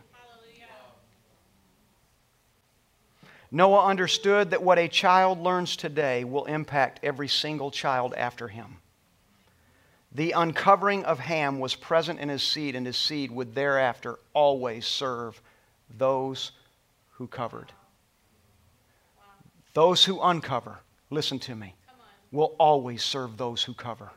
[3.54, 8.78] Noah understood that what a child learns today will impact every single child after him.
[10.14, 14.86] The uncovering of Ham was present in his seed, and his seed would thereafter always
[14.86, 15.42] serve
[15.98, 16.52] those
[17.12, 17.72] who covered.
[19.74, 21.76] Those who uncover, listen to me,
[22.32, 24.12] will always serve those who cover.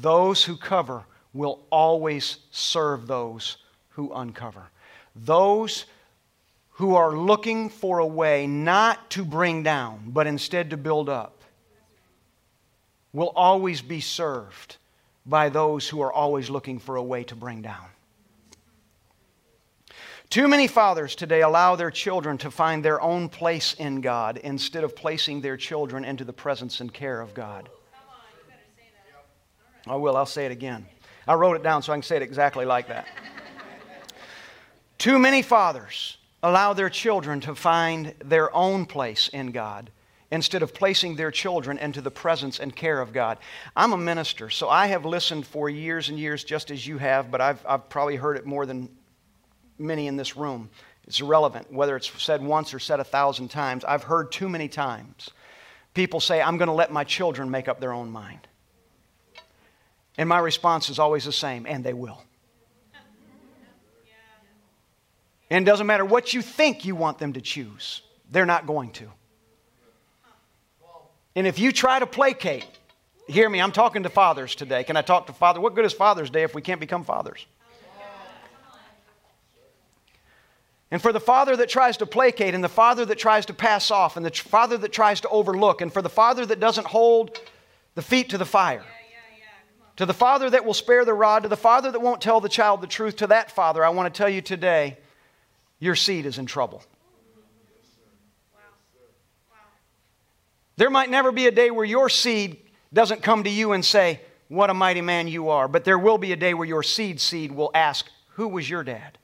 [0.00, 3.56] Those who cover will always serve those
[3.90, 4.68] who uncover.
[5.16, 5.86] Those
[6.70, 11.37] who are looking for a way not to bring down, but instead to build up,
[13.12, 14.76] will always be served
[15.24, 17.86] by those who are always looking for a way to bring down.
[20.30, 24.84] Too many fathers today allow their children to find their own place in God instead
[24.84, 27.70] of placing their children into the presence and care of God.
[29.86, 30.84] I will, I'll say it again.
[31.26, 33.06] I wrote it down so I can say it exactly like that.
[34.98, 39.90] Too many fathers allow their children to find their own place in God
[40.30, 43.38] instead of placing their children into the presence and care of God.
[43.74, 47.30] I'm a minister, so I have listened for years and years just as you have,
[47.30, 48.90] but I've, I've probably heard it more than
[49.78, 50.68] many in this room.
[51.06, 53.84] It's irrelevant whether it's said once or said a thousand times.
[53.84, 55.30] I've heard too many times
[55.94, 58.46] people say, I'm going to let my children make up their own mind.
[60.16, 62.22] And my response is always the same, and they will.
[65.50, 68.92] And it doesn't matter what you think you want them to choose, they're not going
[68.92, 69.10] to.
[71.38, 72.66] And if you try to placate,
[73.28, 74.82] hear me, I'm talking to fathers today.
[74.82, 75.60] Can I talk to father?
[75.60, 77.46] What good is Father's Day if we can't become fathers?
[80.90, 83.92] And for the father that tries to placate, and the father that tries to pass
[83.92, 87.38] off, and the father that tries to overlook, and for the father that doesn't hold
[87.94, 88.84] the feet to the fire,
[89.94, 92.48] to the father that will spare the rod, to the father that won't tell the
[92.48, 94.98] child the truth, to that father, I want to tell you today
[95.78, 96.82] your seed is in trouble.
[100.78, 102.56] There might never be a day where your seed
[102.92, 105.66] doesn't come to you and say, What a mighty man you are.
[105.66, 108.84] But there will be a day where your seed seed will ask, Who was your
[108.84, 109.18] dad?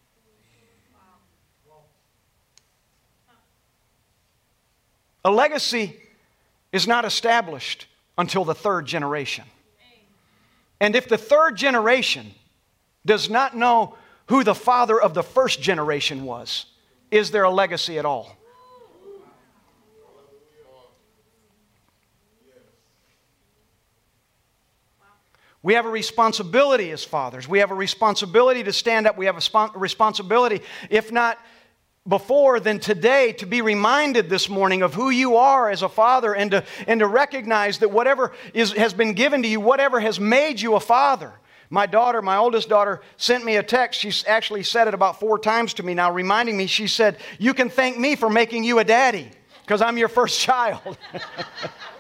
[5.25, 5.97] A legacy
[6.73, 7.87] is not established
[8.19, 9.45] until the third generation.
[10.81, 12.35] And if the third generation
[13.07, 16.67] does not know who the father of the first generation was,
[17.13, 18.37] is there a legacy at all?
[25.65, 27.49] We have a responsibility as fathers.
[27.49, 29.17] We have a responsibility to stand up.
[29.17, 31.39] We have a responsibility, if not
[32.07, 36.35] before, then today, to be reminded this morning of who you are as a father
[36.35, 40.21] and to, and to recognize that whatever is, has been given to you, whatever has
[40.21, 41.33] made you a father.
[41.71, 43.99] My daughter, my oldest daughter, sent me a text.
[43.99, 46.67] She's actually said it about four times to me now, reminding me.
[46.67, 49.31] She said, You can thank me for making you a daddy
[49.63, 50.99] because I'm your first child.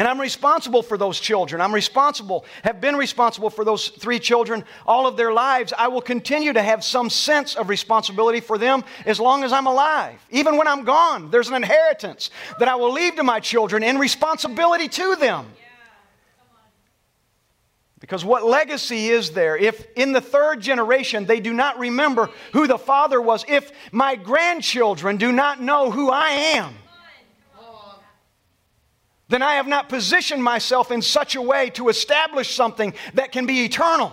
[0.00, 1.60] And I'm responsible for those children.
[1.60, 5.74] I'm responsible, have been responsible for those three children all of their lives.
[5.76, 9.66] I will continue to have some sense of responsibility for them as long as I'm
[9.66, 10.18] alive.
[10.30, 13.98] Even when I'm gone, there's an inheritance that I will leave to my children in
[13.98, 15.44] responsibility to them.
[18.00, 22.66] Because what legacy is there if in the third generation they do not remember who
[22.66, 23.44] the father was?
[23.46, 26.74] If my grandchildren do not know who I am?
[29.30, 33.46] Then I have not positioned myself in such a way to establish something that can
[33.46, 34.12] be eternal.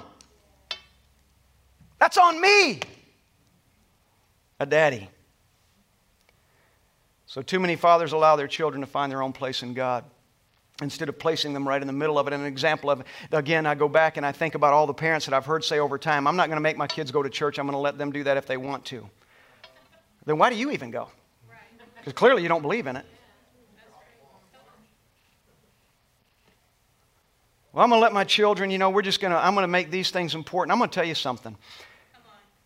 [2.00, 2.80] That's on me,
[4.60, 5.10] a daddy.
[7.26, 10.06] So, too many fathers allow their children to find their own place in God
[10.84, 12.34] instead of placing them right in the middle of it.
[12.34, 14.94] And an example of it, again, I go back and I think about all the
[14.94, 17.24] parents that I've heard say over time, I'm not going to make my kids go
[17.24, 19.10] to church, I'm going to let them do that if they want to.
[20.28, 21.10] Then why do you even go?
[21.96, 23.06] Because clearly you don't believe in it.
[27.78, 29.64] Well, I'm going to let my children, you know, we're just going to, I'm going
[29.64, 30.72] to make these things important.
[30.72, 31.56] I'm going to tell you something.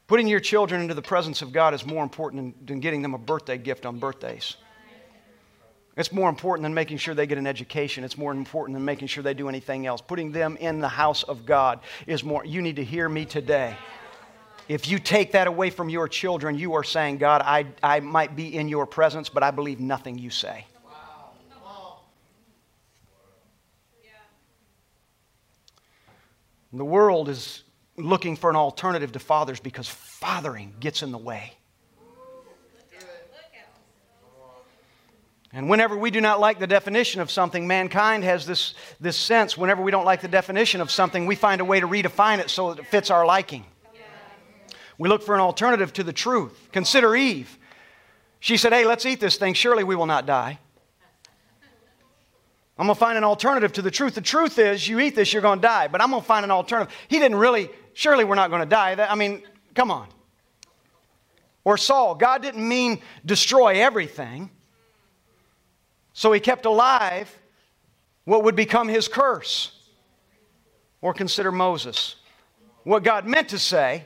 [0.07, 3.13] Putting your children into the presence of God is more important than, than getting them
[3.13, 4.55] a birthday gift on birthdays.
[5.97, 8.05] It's more important than making sure they get an education.
[8.05, 9.99] It's more important than making sure they do anything else.
[9.99, 12.45] Putting them in the house of God is more.
[12.45, 13.75] You need to hear me today.
[14.69, 18.37] If you take that away from your children, you are saying, God, I, I might
[18.37, 20.67] be in your presence, but I believe nothing you say.
[26.73, 27.63] The world is
[27.97, 31.53] looking for an alternative to fathers because fathering gets in the way.
[35.53, 39.57] And whenever we do not like the definition of something, mankind has this, this sense
[39.57, 42.49] whenever we don't like the definition of something, we find a way to redefine it
[42.49, 43.65] so that it fits our liking.
[44.97, 46.69] We look for an alternative to the truth.
[46.71, 47.57] Consider Eve.
[48.39, 49.53] She said, Hey, let's eat this thing.
[49.53, 50.59] Surely we will not die.
[52.77, 54.15] I'm going to find an alternative to the truth.
[54.15, 55.87] The truth is, you eat this, you're going to die.
[55.87, 56.93] But I'm going to find an alternative.
[57.07, 58.95] He didn't really, surely we're not going to die.
[59.07, 59.43] I mean,
[59.75, 60.07] come on.
[61.63, 64.49] Or Saul, God didn't mean destroy everything.
[66.13, 67.37] So he kept alive
[68.25, 69.77] what would become his curse.
[71.01, 72.15] Or consider Moses.
[72.83, 74.05] What God meant to say,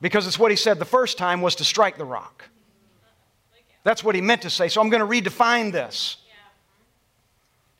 [0.00, 2.44] because it's what he said the first time, was to strike the rock.
[3.82, 4.68] That's what he meant to say.
[4.68, 6.18] So I'm going to redefine this.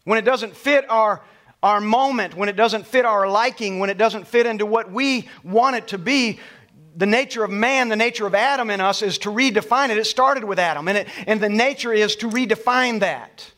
[0.09, 1.21] When it doesn't fit our,
[1.63, 5.29] our moment, when it doesn't fit our liking, when it doesn't fit into what we
[5.45, 6.41] want it to be,
[6.97, 9.99] the nature of man, the nature of Adam in us is to redefine it.
[9.99, 13.53] It started with Adam, and, it, and the nature is to redefine that.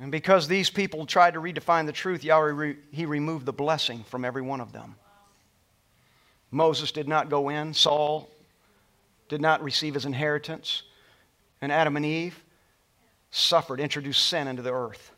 [0.00, 4.24] And because these people tried to redefine the truth, Yahweh, he removed the blessing from
[4.24, 4.94] every one of them.
[6.50, 8.30] Moses did not go in, Saul
[9.28, 10.84] did not receive his inheritance,
[11.60, 12.42] and Adam and Eve
[13.30, 15.12] suffered, introduced sin into the earth.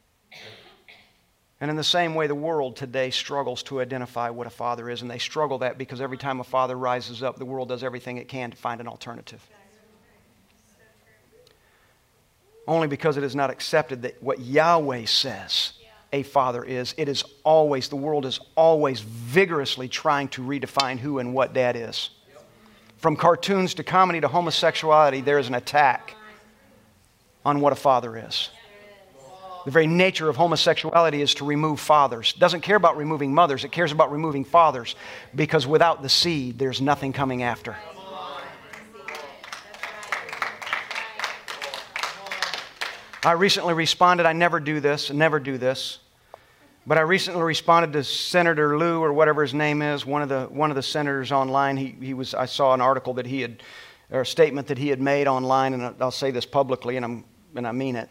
[1.61, 5.03] And in the same way, the world today struggles to identify what a father is,
[5.03, 8.17] and they struggle that because every time a father rises up, the world does everything
[8.17, 9.45] it can to find an alternative.
[12.67, 15.73] Only because it is not accepted that what Yahweh says
[16.13, 16.95] a father is.
[16.97, 21.77] It is always, the world is always vigorously trying to redefine who and what dad
[21.77, 22.11] is.
[22.99, 26.15] From cartoons to comedy to homosexuality, there is an attack
[27.49, 28.51] on what a father is.
[29.65, 32.33] The very nature of homosexuality is to remove fathers.
[32.37, 34.95] It doesn't care about removing mothers, it cares about removing fathers
[35.35, 37.77] because without the seed, there's nothing coming after.
[43.25, 45.99] I recently responded, I never do this, never do this.
[46.87, 50.45] But I recently responded to Senator Lou or whatever his name is, one of the,
[50.45, 51.77] one of the senators online.
[51.77, 53.63] He, he was, I saw an article that he had,
[54.11, 57.25] or a statement that he had made online, and I'll say this publicly, and, I'm,
[57.55, 58.09] and I mean it.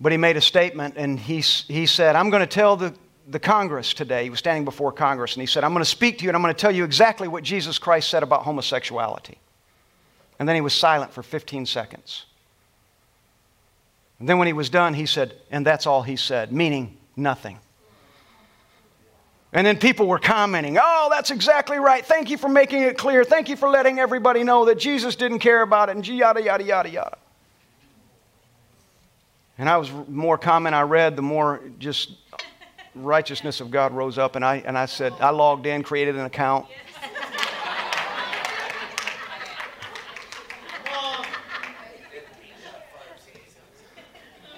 [0.00, 2.94] But he made a statement and he, he said, I'm going to tell the,
[3.28, 4.24] the Congress today.
[4.24, 6.36] He was standing before Congress and he said, I'm going to speak to you and
[6.36, 9.38] I'm going to tell you exactly what Jesus Christ said about homosexuality.
[10.38, 12.26] And then he was silent for 15 seconds.
[14.18, 17.58] And then when he was done, he said, and that's all he said, meaning nothing.
[19.52, 22.04] And then people were commenting, oh, that's exactly right.
[22.04, 23.22] Thank you for making it clear.
[23.22, 26.64] Thank you for letting everybody know that Jesus didn't care about it, and yada, yada,
[26.64, 27.18] yada, yada.
[29.56, 32.12] And I was more comment I read, the more just
[32.94, 34.36] righteousness of God rose up.
[34.36, 36.66] And I, and I said, I logged in, created an account.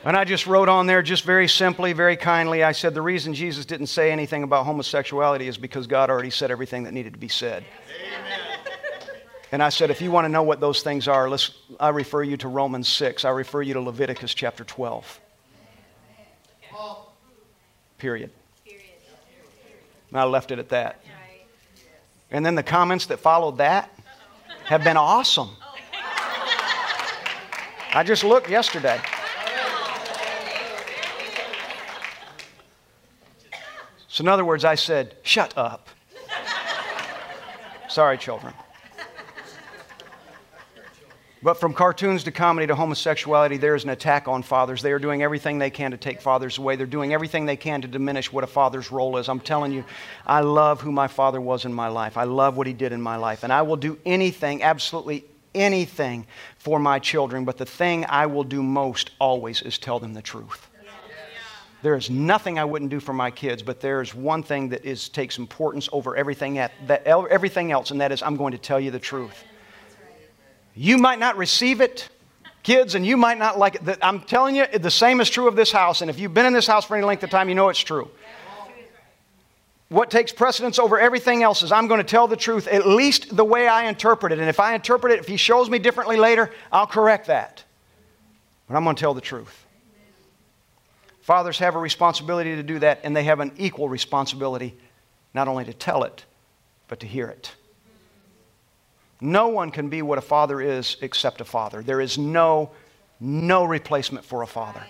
[0.07, 3.34] And I just wrote on there, just very simply, very kindly, I said, the reason
[3.34, 7.18] Jesus didn't say anything about homosexuality is because God already said everything that needed to
[7.18, 7.64] be said.
[9.53, 12.22] And I said, if you want to know what those things are, let's, I refer
[12.22, 13.24] you to Romans 6.
[13.24, 15.20] I refer you to Leviticus chapter 12.
[17.99, 18.30] Period.
[20.11, 21.01] And I left it at that.
[22.30, 23.90] And then the comments that followed that
[24.64, 25.51] have been awesome.
[27.94, 29.01] I just looked yesterday.
[34.09, 35.88] So, in other words, I said, shut up.
[37.88, 38.53] Sorry, children.
[41.43, 44.80] But from cartoons to comedy to homosexuality, there is an attack on fathers.
[44.80, 46.76] They are doing everything they can to take fathers away.
[46.76, 49.28] They're doing everything they can to diminish what a father's role is.
[49.28, 49.84] I'm telling you,
[50.26, 52.16] I love who my father was in my life.
[52.16, 53.43] I love what he did in my life.
[53.43, 56.26] And I will do anything, absolutely anything,
[56.57, 57.45] for my children.
[57.45, 60.70] But the thing I will do most always is tell them the truth.
[61.82, 64.87] There is nothing I wouldn't do for my kids, but there is one thing that
[64.87, 68.59] is, takes importance over everything, at, that, everything else, and that is I'm going to
[68.59, 69.45] tell you the truth.
[70.77, 72.09] You might not receive it,
[72.62, 73.99] kids, and you might not like it.
[74.03, 76.03] I'm telling you, the same is true of this house.
[76.03, 77.81] And if you've been in this house for any length of time, you know it's
[77.81, 78.11] true.
[79.89, 83.35] What takes precedence over everything else is I'm going to tell the truth, at least
[83.35, 84.39] the way I interpret it.
[84.39, 87.64] And if I interpret it, if he shows me differently later, I'll correct that.
[88.68, 89.64] But I'm going to tell the truth.
[91.20, 94.77] Fathers have a responsibility to do that, and they have an equal responsibility
[95.35, 96.24] not only to tell it,
[96.89, 97.55] but to hear it.
[99.20, 101.82] No one can be what a father is except a father.
[101.82, 102.70] There is no,
[103.18, 104.82] no replacement for a father.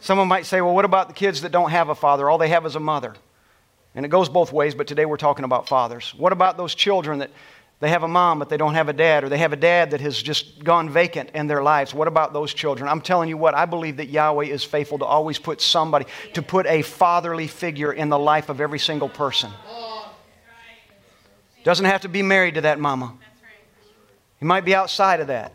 [0.00, 2.28] Someone might say, well, what about the kids that don't have a father?
[2.28, 3.14] All they have is a mother.
[3.94, 6.14] And it goes both ways, but today we're talking about fathers.
[6.16, 7.30] What about those children that
[7.80, 9.92] they have a mom, but they don't have a dad, or they have a dad
[9.92, 11.94] that has just gone vacant in their lives?
[11.94, 12.88] What about those children?
[12.88, 16.42] I'm telling you what, I believe that Yahweh is faithful to always put somebody, to
[16.42, 19.50] put a fatherly figure in the life of every single person.
[21.64, 23.14] Doesn't have to be married to that mama.
[24.38, 25.54] He might be outside of that.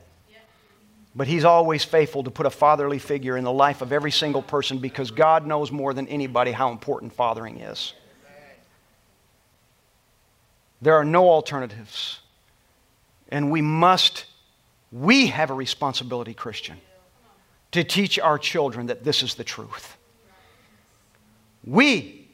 [1.15, 4.41] But he's always faithful to put a fatherly figure in the life of every single
[4.41, 7.93] person because God knows more than anybody how important fathering is.
[10.81, 12.19] There are no alternatives.
[13.29, 14.25] And we must,
[14.91, 16.77] we have a responsibility, Christian.
[17.71, 19.97] to teach our children that this is the truth.
[21.63, 22.27] We,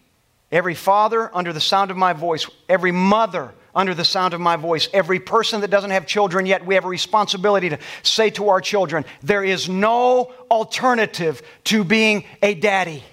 [0.52, 4.56] every father under the sound of my voice, every mother under the sound of my
[4.56, 8.50] voice, every person that doesn't have children yet, we have a responsibility to say to
[8.50, 13.04] our children, there is no alternative to being a daddy.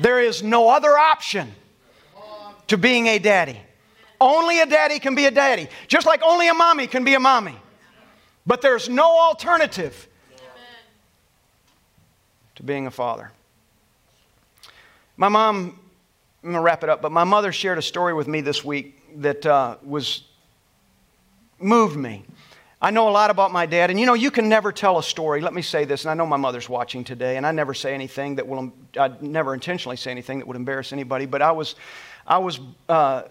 [0.00, 1.52] There is no other option
[2.66, 3.60] to being a daddy.
[4.20, 7.20] Only a daddy can be a daddy, just like only a mommy can be a
[7.20, 7.56] mommy.
[8.46, 10.08] But there's no alternative
[12.56, 13.30] to being a father.
[15.16, 15.78] My mom,
[16.42, 18.64] I'm going to wrap it up, but my mother shared a story with me this
[18.64, 20.22] week that uh, was
[21.58, 22.24] moved me.
[22.80, 25.02] I know a lot about my dad, and you know, you can never tell a
[25.02, 25.40] story.
[25.40, 27.92] Let me say this, and I know my mother's watching today, and I never say
[27.92, 31.74] anything that will, I never intentionally say anything that would embarrass anybody, but I was,
[32.24, 33.22] I was, uh,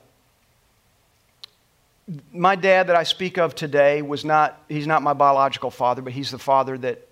[2.34, 6.12] my dad that I speak of today was not, he's not my biological father, but
[6.12, 7.08] he's the father that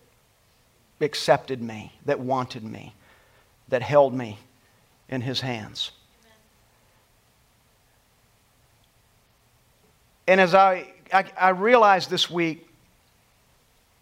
[0.99, 2.93] accepted me, that wanted me,
[3.69, 4.39] that held me
[5.09, 5.91] in his hands.
[10.27, 12.67] And as I, I, I realized this week,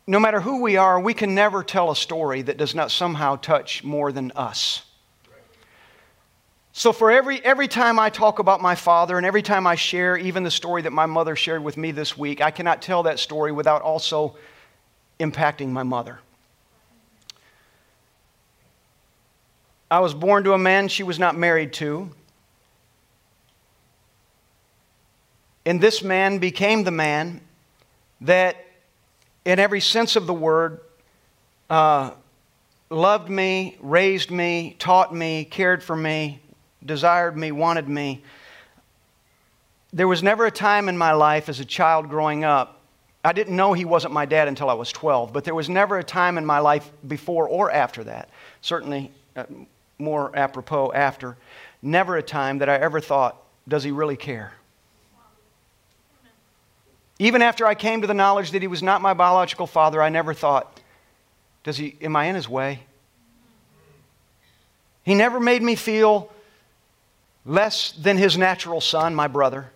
[0.07, 3.35] no matter who we are, we can never tell a story that does not somehow
[3.37, 4.83] touch more than us.
[6.75, 10.17] So, for every, every time I talk about my father and every time I share
[10.17, 13.19] even the story that my mother shared with me this week, I cannot tell that
[13.19, 14.35] story without also
[15.19, 16.19] impacting my mother.
[19.93, 22.09] I was born to a man she was not married to.
[25.67, 27.41] And this man became the man
[28.21, 28.65] that,
[29.45, 30.79] in every sense of the word,
[31.69, 32.09] uh,
[32.89, 36.41] loved me, raised me, taught me, cared for me,
[36.83, 38.23] desired me, wanted me.
[39.93, 42.81] There was never a time in my life as a child growing up,
[43.23, 45.99] I didn't know he wasn't my dad until I was 12, but there was never
[45.99, 48.31] a time in my life before or after that,
[48.61, 49.43] certainly uh,
[49.97, 51.37] more apropos after,
[51.81, 53.37] never a time that I ever thought,
[53.67, 54.53] does he really care?
[57.19, 60.09] Even after I came to the knowledge that he was not my biological father, I
[60.09, 60.79] never thought,
[61.63, 62.81] does he, am I in his way?
[65.03, 66.31] He never made me feel
[67.45, 69.72] less than his natural son, my brother.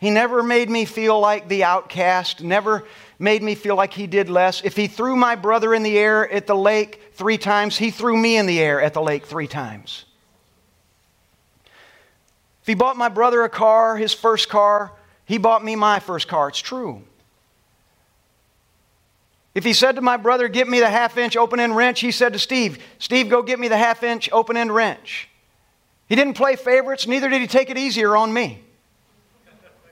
[0.00, 2.86] He never made me feel like the outcast, never
[3.18, 4.62] made me feel like he did less.
[4.64, 8.16] If he threw my brother in the air at the lake three times, he threw
[8.16, 10.06] me in the air at the lake three times.
[12.62, 14.92] If he bought my brother a car, his first car,
[15.26, 16.48] he bought me my first car.
[16.48, 17.02] It's true.
[19.54, 22.10] If he said to my brother, Get me the half inch open end wrench, he
[22.10, 25.28] said to Steve, Steve, go get me the half inch open end wrench.
[26.08, 28.64] He didn't play favorites, neither did he take it easier on me.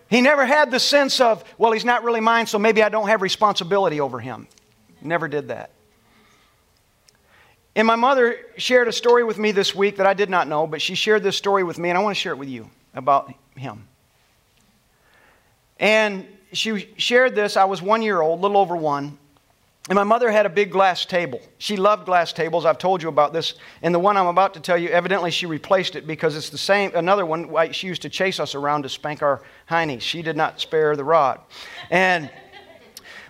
[0.08, 3.08] He never had the sense of, well, he's not really mine, so maybe I don't
[3.08, 4.48] have responsibility over him.
[5.02, 5.70] Never did that.
[7.76, 10.66] And my mother shared a story with me this week that I did not know,
[10.66, 12.68] but she shared this story with me, and I want to share it with you
[12.94, 13.86] about him.
[15.78, 17.56] And she shared this.
[17.56, 19.18] I was one year old, a little over one.
[19.88, 21.40] And my mother had a big glass table.
[21.56, 22.66] She loved glass tables.
[22.66, 23.54] I've told you about this.
[23.80, 26.58] And the one I'm about to tell you, evidently she replaced it because it's the
[26.58, 30.02] same, another one she used to chase us around to spank our heinies.
[30.02, 31.40] She did not spare the rod.
[31.90, 32.30] And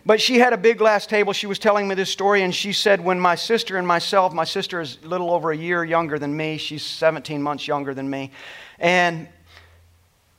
[0.09, 1.35] but she had a big glass table.
[1.35, 4.45] She was telling me this story, and she said, When my sister and myself, my
[4.45, 8.09] sister is a little over a year younger than me, she's 17 months younger than
[8.09, 8.31] me,
[8.79, 9.29] and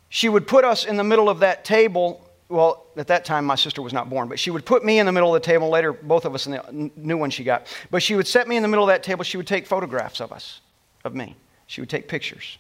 [0.09, 2.28] she would put us in the middle of that table.
[2.49, 5.05] Well, at that time, my sister was not born, but she would put me in
[5.05, 5.69] the middle of the table.
[5.69, 7.67] Later, both of us in the new one she got.
[7.91, 9.23] But she would set me in the middle of that table.
[9.23, 10.59] She would take photographs of us,
[11.05, 11.35] of me.
[11.67, 12.57] She would take pictures.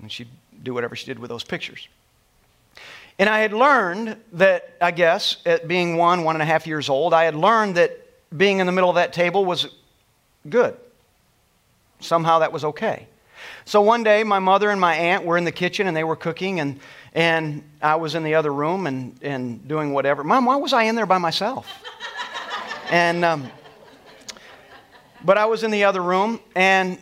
[0.00, 0.28] And she'd
[0.62, 1.88] do whatever she did with those pictures.
[3.18, 6.88] And I had learned that, I guess, at being one, one and a half years
[6.88, 8.00] old, I had learned that
[8.36, 9.68] being in the middle of that table was
[10.48, 10.76] good.
[11.98, 13.08] Somehow that was okay.
[13.64, 16.16] So one day, my mother and my aunt were in the kitchen and they were
[16.16, 16.80] cooking, and,
[17.14, 20.24] and I was in the other room and, and doing whatever.
[20.24, 21.66] Mom, why was I in there by myself?
[22.90, 23.50] and, um,
[25.24, 26.98] but I was in the other room, and,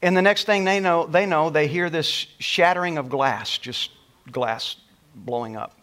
[0.00, 3.90] and the next thing they know, they know, they hear this shattering of glass, just
[4.32, 4.76] glass
[5.14, 5.78] blowing up.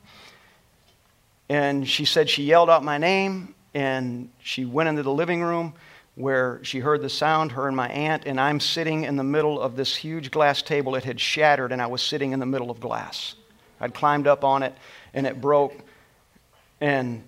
[1.47, 5.73] And she said she yelled out my name, and she went into the living room
[6.15, 9.59] where she heard the sound, her and my aunt, and I'm sitting in the middle
[9.59, 10.95] of this huge glass table.
[10.95, 13.35] It had shattered, and I was sitting in the middle of glass.
[13.83, 14.73] I'd climbed up on it,
[15.13, 15.75] and it broke,
[16.79, 17.21] and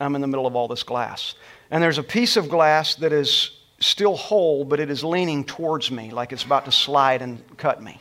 [0.00, 1.36] I'm in the middle of all this glass.
[1.70, 5.92] And there's a piece of glass that is still whole, but it is leaning towards
[5.92, 8.00] me like it's about to slide and cut me.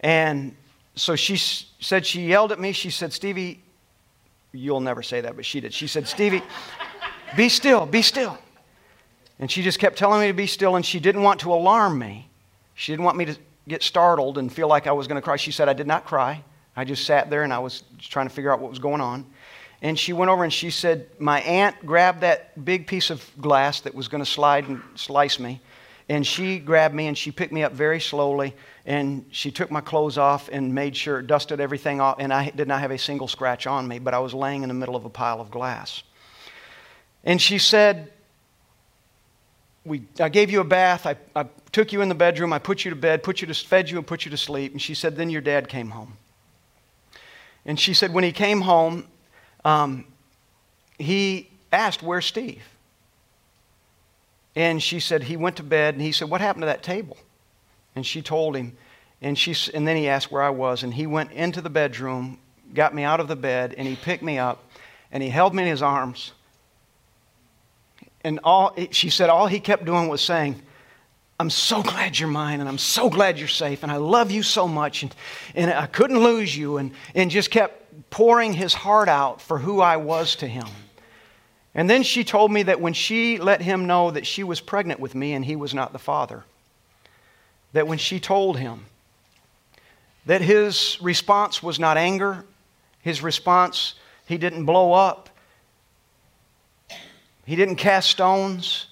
[0.00, 0.54] And
[0.94, 2.72] so she said she yelled at me.
[2.72, 3.62] She said, Stevie,
[4.52, 5.72] you'll never say that, but she did.
[5.72, 6.42] She said, Stevie,
[7.38, 8.36] be still, be still.
[9.38, 11.98] And she just kept telling me to be still, and she didn't want to alarm
[11.98, 12.28] me.
[12.74, 13.36] She didn't want me to
[13.68, 15.36] get startled and feel like I was going to cry.
[15.36, 16.42] She said, I did not cry.
[16.76, 19.26] I just sat there and I was trying to figure out what was going on.
[19.82, 23.80] And she went over and she said, My aunt grabbed that big piece of glass
[23.82, 25.60] that was going to slide and slice me.
[26.08, 28.54] And she grabbed me and she picked me up very slowly.
[28.86, 32.16] And she took my clothes off and made sure, dusted everything off.
[32.18, 34.68] And I did not have a single scratch on me, but I was laying in
[34.68, 36.02] the middle of a pile of glass.
[37.22, 38.12] And she said,
[39.84, 41.06] we, I gave you a bath.
[41.06, 42.52] I, I took you in the bedroom.
[42.52, 44.72] I put you to bed, put you to, fed you, and put you to sleep.
[44.72, 46.16] And she said, Then your dad came home.
[47.66, 49.08] And she said, When he came home,
[49.64, 50.06] um,
[50.98, 52.62] he asked, Where's Steve?
[54.54, 55.94] And she said, He went to bed.
[55.94, 57.16] And he said, What happened to that table?
[57.96, 58.76] And she told him.
[59.20, 60.84] And, she, and then he asked where I was.
[60.84, 62.38] And he went into the bedroom,
[62.72, 64.62] got me out of the bed, and he picked me up,
[65.10, 66.32] and he held me in his arms.
[68.22, 70.62] And all, she said, all he kept doing was saying,
[71.38, 74.42] I'm so glad you're mine, and I'm so glad you're safe, and I love you
[74.42, 75.14] so much, and,
[75.54, 79.80] and I couldn't lose you, and, and just kept pouring his heart out for who
[79.80, 80.66] I was to him.
[81.74, 85.00] And then she told me that when she let him know that she was pregnant
[85.00, 86.44] with me and he was not the father,
[87.72, 88.84] that when she told him
[90.26, 92.44] that his response was not anger,
[93.02, 93.94] his response,
[94.26, 95.30] he didn't blow up,
[97.44, 98.86] he didn't cast stones,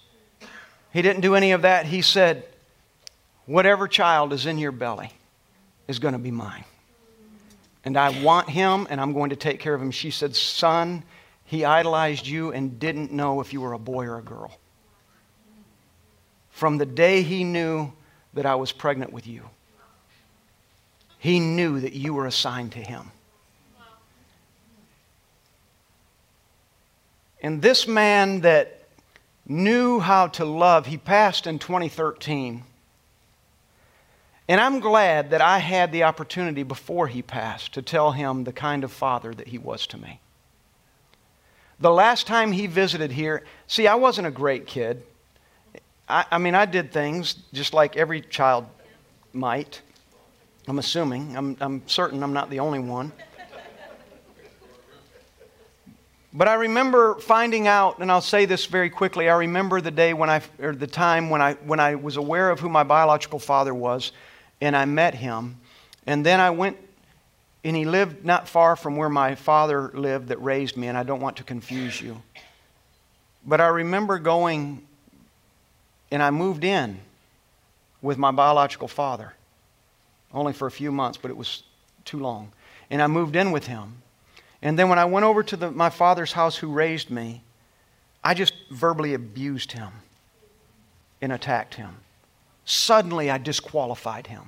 [0.93, 1.87] he didn't do any of that.
[1.87, 2.45] He said,
[3.47, 5.13] Whatever child is in your belly
[5.89, 6.65] is going to be mine
[7.85, 9.91] and I want him, and I'm going to take care of him.
[9.91, 11.03] She said, Son,
[11.45, 14.57] he idolized you and didn't know if you were a boy or a girl.
[16.51, 17.93] From the day he knew
[18.35, 19.43] that I was pregnant with you,
[21.19, 23.11] he knew that you were assigned to him.
[27.43, 28.82] And this man that
[29.47, 32.65] knew how to love, he passed in 2013.
[34.49, 38.53] And I'm glad that I had the opportunity before he passed to tell him the
[38.53, 40.21] kind of father that he was to me.
[41.81, 45.03] The last time he visited here, see, I wasn't a great kid.
[46.09, 48.67] I, I mean, I did things just like every child
[49.33, 49.81] might.
[50.69, 51.37] I'm assuming.
[51.37, 53.13] I'm, I'm certain I'm not the only one.
[56.35, 59.29] But I remember finding out, and I'll say this very quickly.
[59.29, 62.51] I remember the day when I, or the time when I, when I was aware
[62.51, 64.13] of who my biological father was
[64.61, 65.59] and I met him.
[66.07, 66.79] And then I went,
[67.65, 71.03] and he lived not far from where my father lived that raised me, and I
[71.03, 72.23] don't want to confuse you.
[73.45, 74.83] But I remember going,
[76.11, 76.99] and I moved in
[78.01, 79.35] with my biological father,
[80.33, 81.63] only for a few months, but it was
[82.05, 82.53] too long.
[82.91, 84.02] And I moved in with him.
[84.63, 87.43] And then when I went over to the, my father's house who raised me,
[88.23, 89.89] I just verbally abused him
[91.21, 91.97] and attacked him.
[92.65, 94.43] Suddenly, I disqualified him.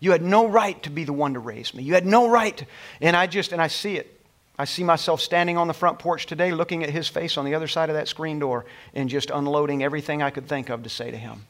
[0.00, 1.82] You had no right to be the one to raise me.
[1.82, 2.56] You had no right.
[2.56, 2.66] To,
[3.00, 4.14] and I just, and I see it.
[4.58, 7.54] I see myself standing on the front porch today looking at his face on the
[7.54, 8.64] other side of that screen door
[8.94, 11.46] and just unloading everything I could think of to say to him.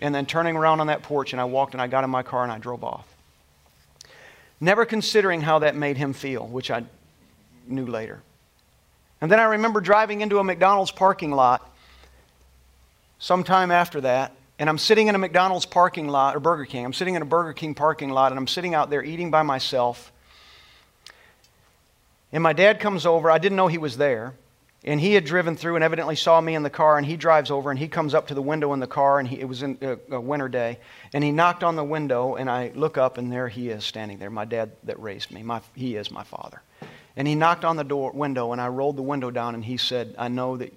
[0.00, 2.22] And then turning around on that porch and I walked and I got in my
[2.22, 3.06] car and I drove off.
[4.60, 6.84] Never considering how that made him feel, which I
[7.66, 8.22] knew later.
[9.20, 11.70] And then I remember driving into a McDonald's parking lot
[13.18, 16.84] sometime after that and I'm sitting in a McDonald's parking lot, or Burger King.
[16.84, 19.42] I'm sitting in a Burger King parking lot, and I'm sitting out there eating by
[19.42, 20.12] myself.
[22.32, 23.30] And my dad comes over.
[23.30, 24.34] I didn't know he was there.
[24.86, 26.98] And he had driven through and evidently saw me in the car.
[26.98, 29.18] And he drives over and he comes up to the window in the car.
[29.18, 30.78] And he, it was in a, a winter day.
[31.14, 32.34] And he knocked on the window.
[32.34, 35.42] And I look up, and there he is standing there, my dad that raised me.
[35.42, 36.60] My, he is my father.
[37.16, 39.54] And he knocked on the door, window, and I rolled the window down.
[39.54, 40.72] And he said, I know that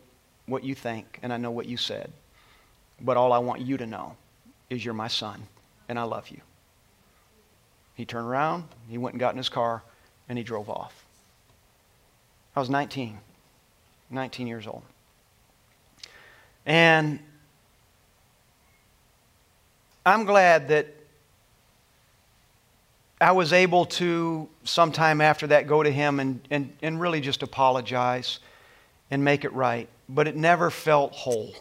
[0.45, 2.11] what you think, and I know what you said.
[3.01, 4.15] But all I want you to know
[4.69, 5.41] is you're my son,
[5.89, 6.41] and I love you.
[7.95, 9.81] He turned around, he went and got in his car,
[10.29, 11.05] and he drove off.
[12.55, 13.17] I was 19,
[14.09, 14.83] 19 years old.
[16.65, 17.19] And
[20.05, 20.87] I'm glad that
[23.19, 27.41] I was able to, sometime after that, go to him and, and, and really just
[27.41, 28.39] apologize
[29.09, 29.89] and make it right.
[30.07, 31.53] But it never felt whole.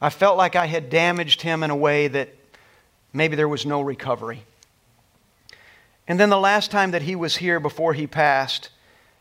[0.00, 2.34] I felt like I had damaged him in a way that
[3.12, 4.42] maybe there was no recovery.
[6.08, 8.70] And then the last time that he was here before he passed,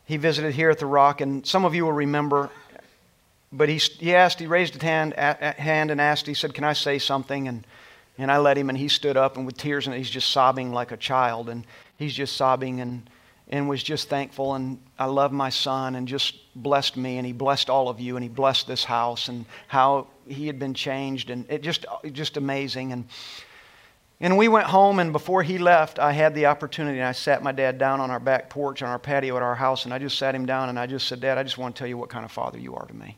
[0.05, 2.49] he visited here at the Rock, and some of you will remember.
[3.51, 6.63] But he, he asked, he raised his hand, a, hand and asked, he said, Can
[6.63, 7.47] I say something?
[7.47, 7.65] And,
[8.17, 10.71] and I let him, and he stood up, and with tears, and he's just sobbing
[10.71, 11.65] like a child, and
[11.97, 12.81] he's just sobbing.
[12.81, 13.09] And,
[13.49, 14.55] and was just thankful.
[14.55, 17.17] And I love my son and just blessed me.
[17.17, 20.59] And he blessed all of you and he blessed this house and how he had
[20.59, 21.29] been changed.
[21.29, 22.91] And it just, just amazing.
[22.91, 23.07] And,
[24.19, 24.99] and we went home.
[24.99, 26.99] And before he left, I had the opportunity.
[26.99, 29.55] And I sat my dad down on our back porch on our patio at our
[29.55, 29.85] house.
[29.85, 31.79] And I just sat him down and I just said, Dad, I just want to
[31.79, 33.17] tell you what kind of father you are to me.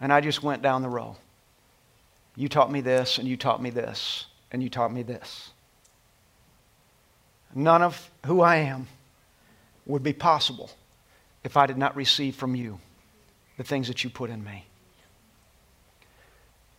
[0.00, 1.16] And I just went down the row.
[2.36, 5.50] You taught me this, and you taught me this, and you taught me this.
[7.54, 8.86] None of who I am
[9.86, 10.70] would be possible
[11.42, 12.78] if I did not receive from you
[13.56, 14.66] the things that you put in me.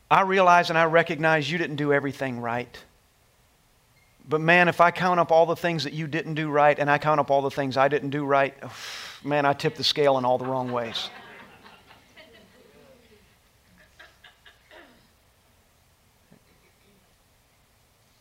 [0.10, 2.78] I realize and I recognize you didn't do everything right.
[4.28, 6.89] But man, if I count up all the things that you didn't do right and
[6.89, 8.54] I count up all the things I didn't do right,
[9.24, 11.10] man, I tip the scale in all the wrong ways.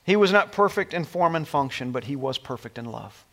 [0.05, 3.25] He was not perfect in form and function, but he was perfect in love.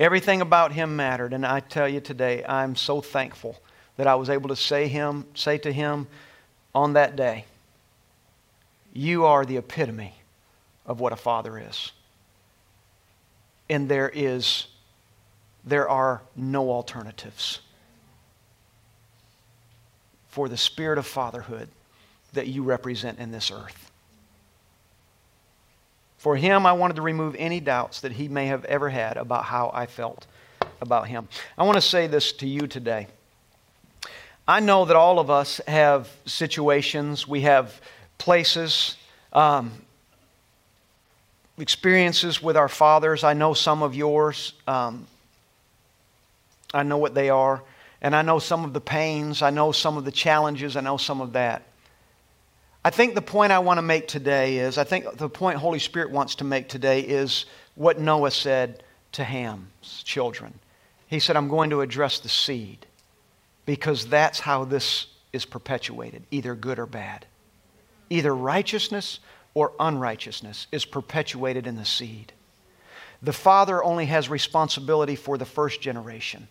[0.00, 3.60] Everything about him mattered, and I tell you today, I'm so thankful
[3.96, 6.06] that I was able to say him, say to him
[6.74, 7.46] on that day,
[8.92, 10.14] "You are the epitome
[10.86, 11.92] of what a father is."
[13.68, 14.68] And there is
[15.64, 17.60] there are no alternatives
[20.28, 21.68] for the spirit of fatherhood
[22.32, 23.90] that you represent in this earth.
[26.18, 29.44] For him, I wanted to remove any doubts that he may have ever had about
[29.44, 30.26] how I felt
[30.80, 31.28] about him.
[31.56, 33.06] I want to say this to you today.
[34.46, 37.80] I know that all of us have situations, we have
[38.16, 38.96] places,
[39.32, 39.70] um,
[41.58, 43.24] experiences with our fathers.
[43.24, 44.54] I know some of yours.
[44.66, 45.06] Um,
[46.72, 47.62] I know what they are.
[48.00, 49.42] And I know some of the pains.
[49.42, 50.76] I know some of the challenges.
[50.76, 51.62] I know some of that.
[52.88, 55.78] I think the point I want to make today is I think the point Holy
[55.78, 58.82] Spirit wants to make today is what Noah said
[59.12, 60.58] to Ham's children.
[61.06, 62.86] He said, I'm going to address the seed
[63.66, 67.26] because that's how this is perpetuated, either good or bad.
[68.08, 69.18] Either righteousness
[69.52, 72.32] or unrighteousness is perpetuated in the seed.
[73.20, 76.48] The father only has responsibility for the first generation.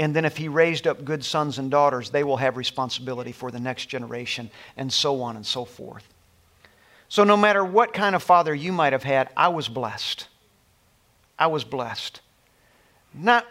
[0.00, 3.50] And then if he raised up good sons and daughters, they will have responsibility for
[3.50, 6.08] the next generation, and so on and so forth.
[7.10, 10.26] So, no matter what kind of father you might have had, I was blessed.
[11.38, 12.22] I was blessed.
[13.12, 13.46] Not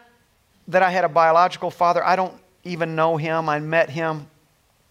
[0.67, 2.33] that I had a biological father, I don't
[2.63, 3.47] even know him.
[3.47, 4.25] I met him,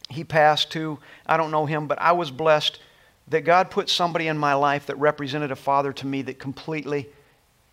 [0.09, 1.01] he passed too.
[1.27, 2.79] I don't know him, but I was blessed
[3.27, 7.09] that God put somebody in my life that represented a father to me that completely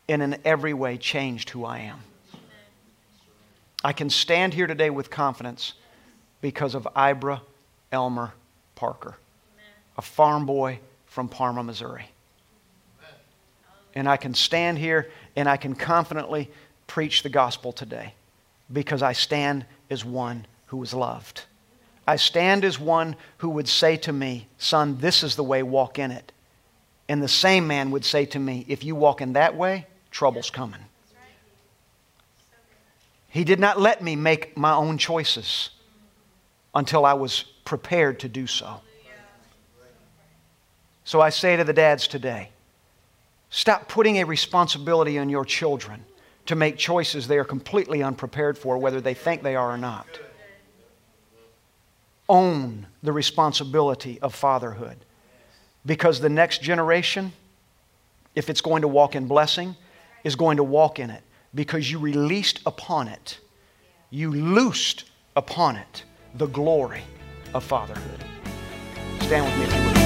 [0.10, 2.00] and in every way changed who I am.
[3.86, 5.74] I can stand here today with confidence
[6.42, 7.42] because of Ibra
[7.92, 8.34] Elmer
[8.74, 9.16] Parker,
[9.96, 12.10] a farm boy from Parma, Missouri.
[13.94, 16.50] And I can stand here and I can confidently
[16.88, 18.16] preach the gospel today
[18.74, 21.44] because I stand as one who was loved.
[22.08, 26.00] I stand as one who would say to me, Son, this is the way, walk
[26.00, 26.32] in it.
[27.08, 30.50] And the same man would say to me, If you walk in that way, trouble's
[30.50, 30.82] coming.
[33.36, 35.72] He did not let me make my own choices
[36.74, 38.80] until I was prepared to do so.
[41.04, 42.52] So I say to the dads today
[43.50, 46.06] stop putting a responsibility on your children
[46.46, 50.08] to make choices they are completely unprepared for, whether they think they are or not.
[52.30, 54.96] Own the responsibility of fatherhood
[55.86, 57.34] because the next generation,
[58.34, 59.76] if it's going to walk in blessing,
[60.24, 61.25] is going to walk in it
[61.56, 63.40] because you released upon it,
[64.10, 66.04] you loosed upon it
[66.36, 67.02] the glory
[67.54, 68.24] of fatherhood.
[69.22, 70.05] Stand with me.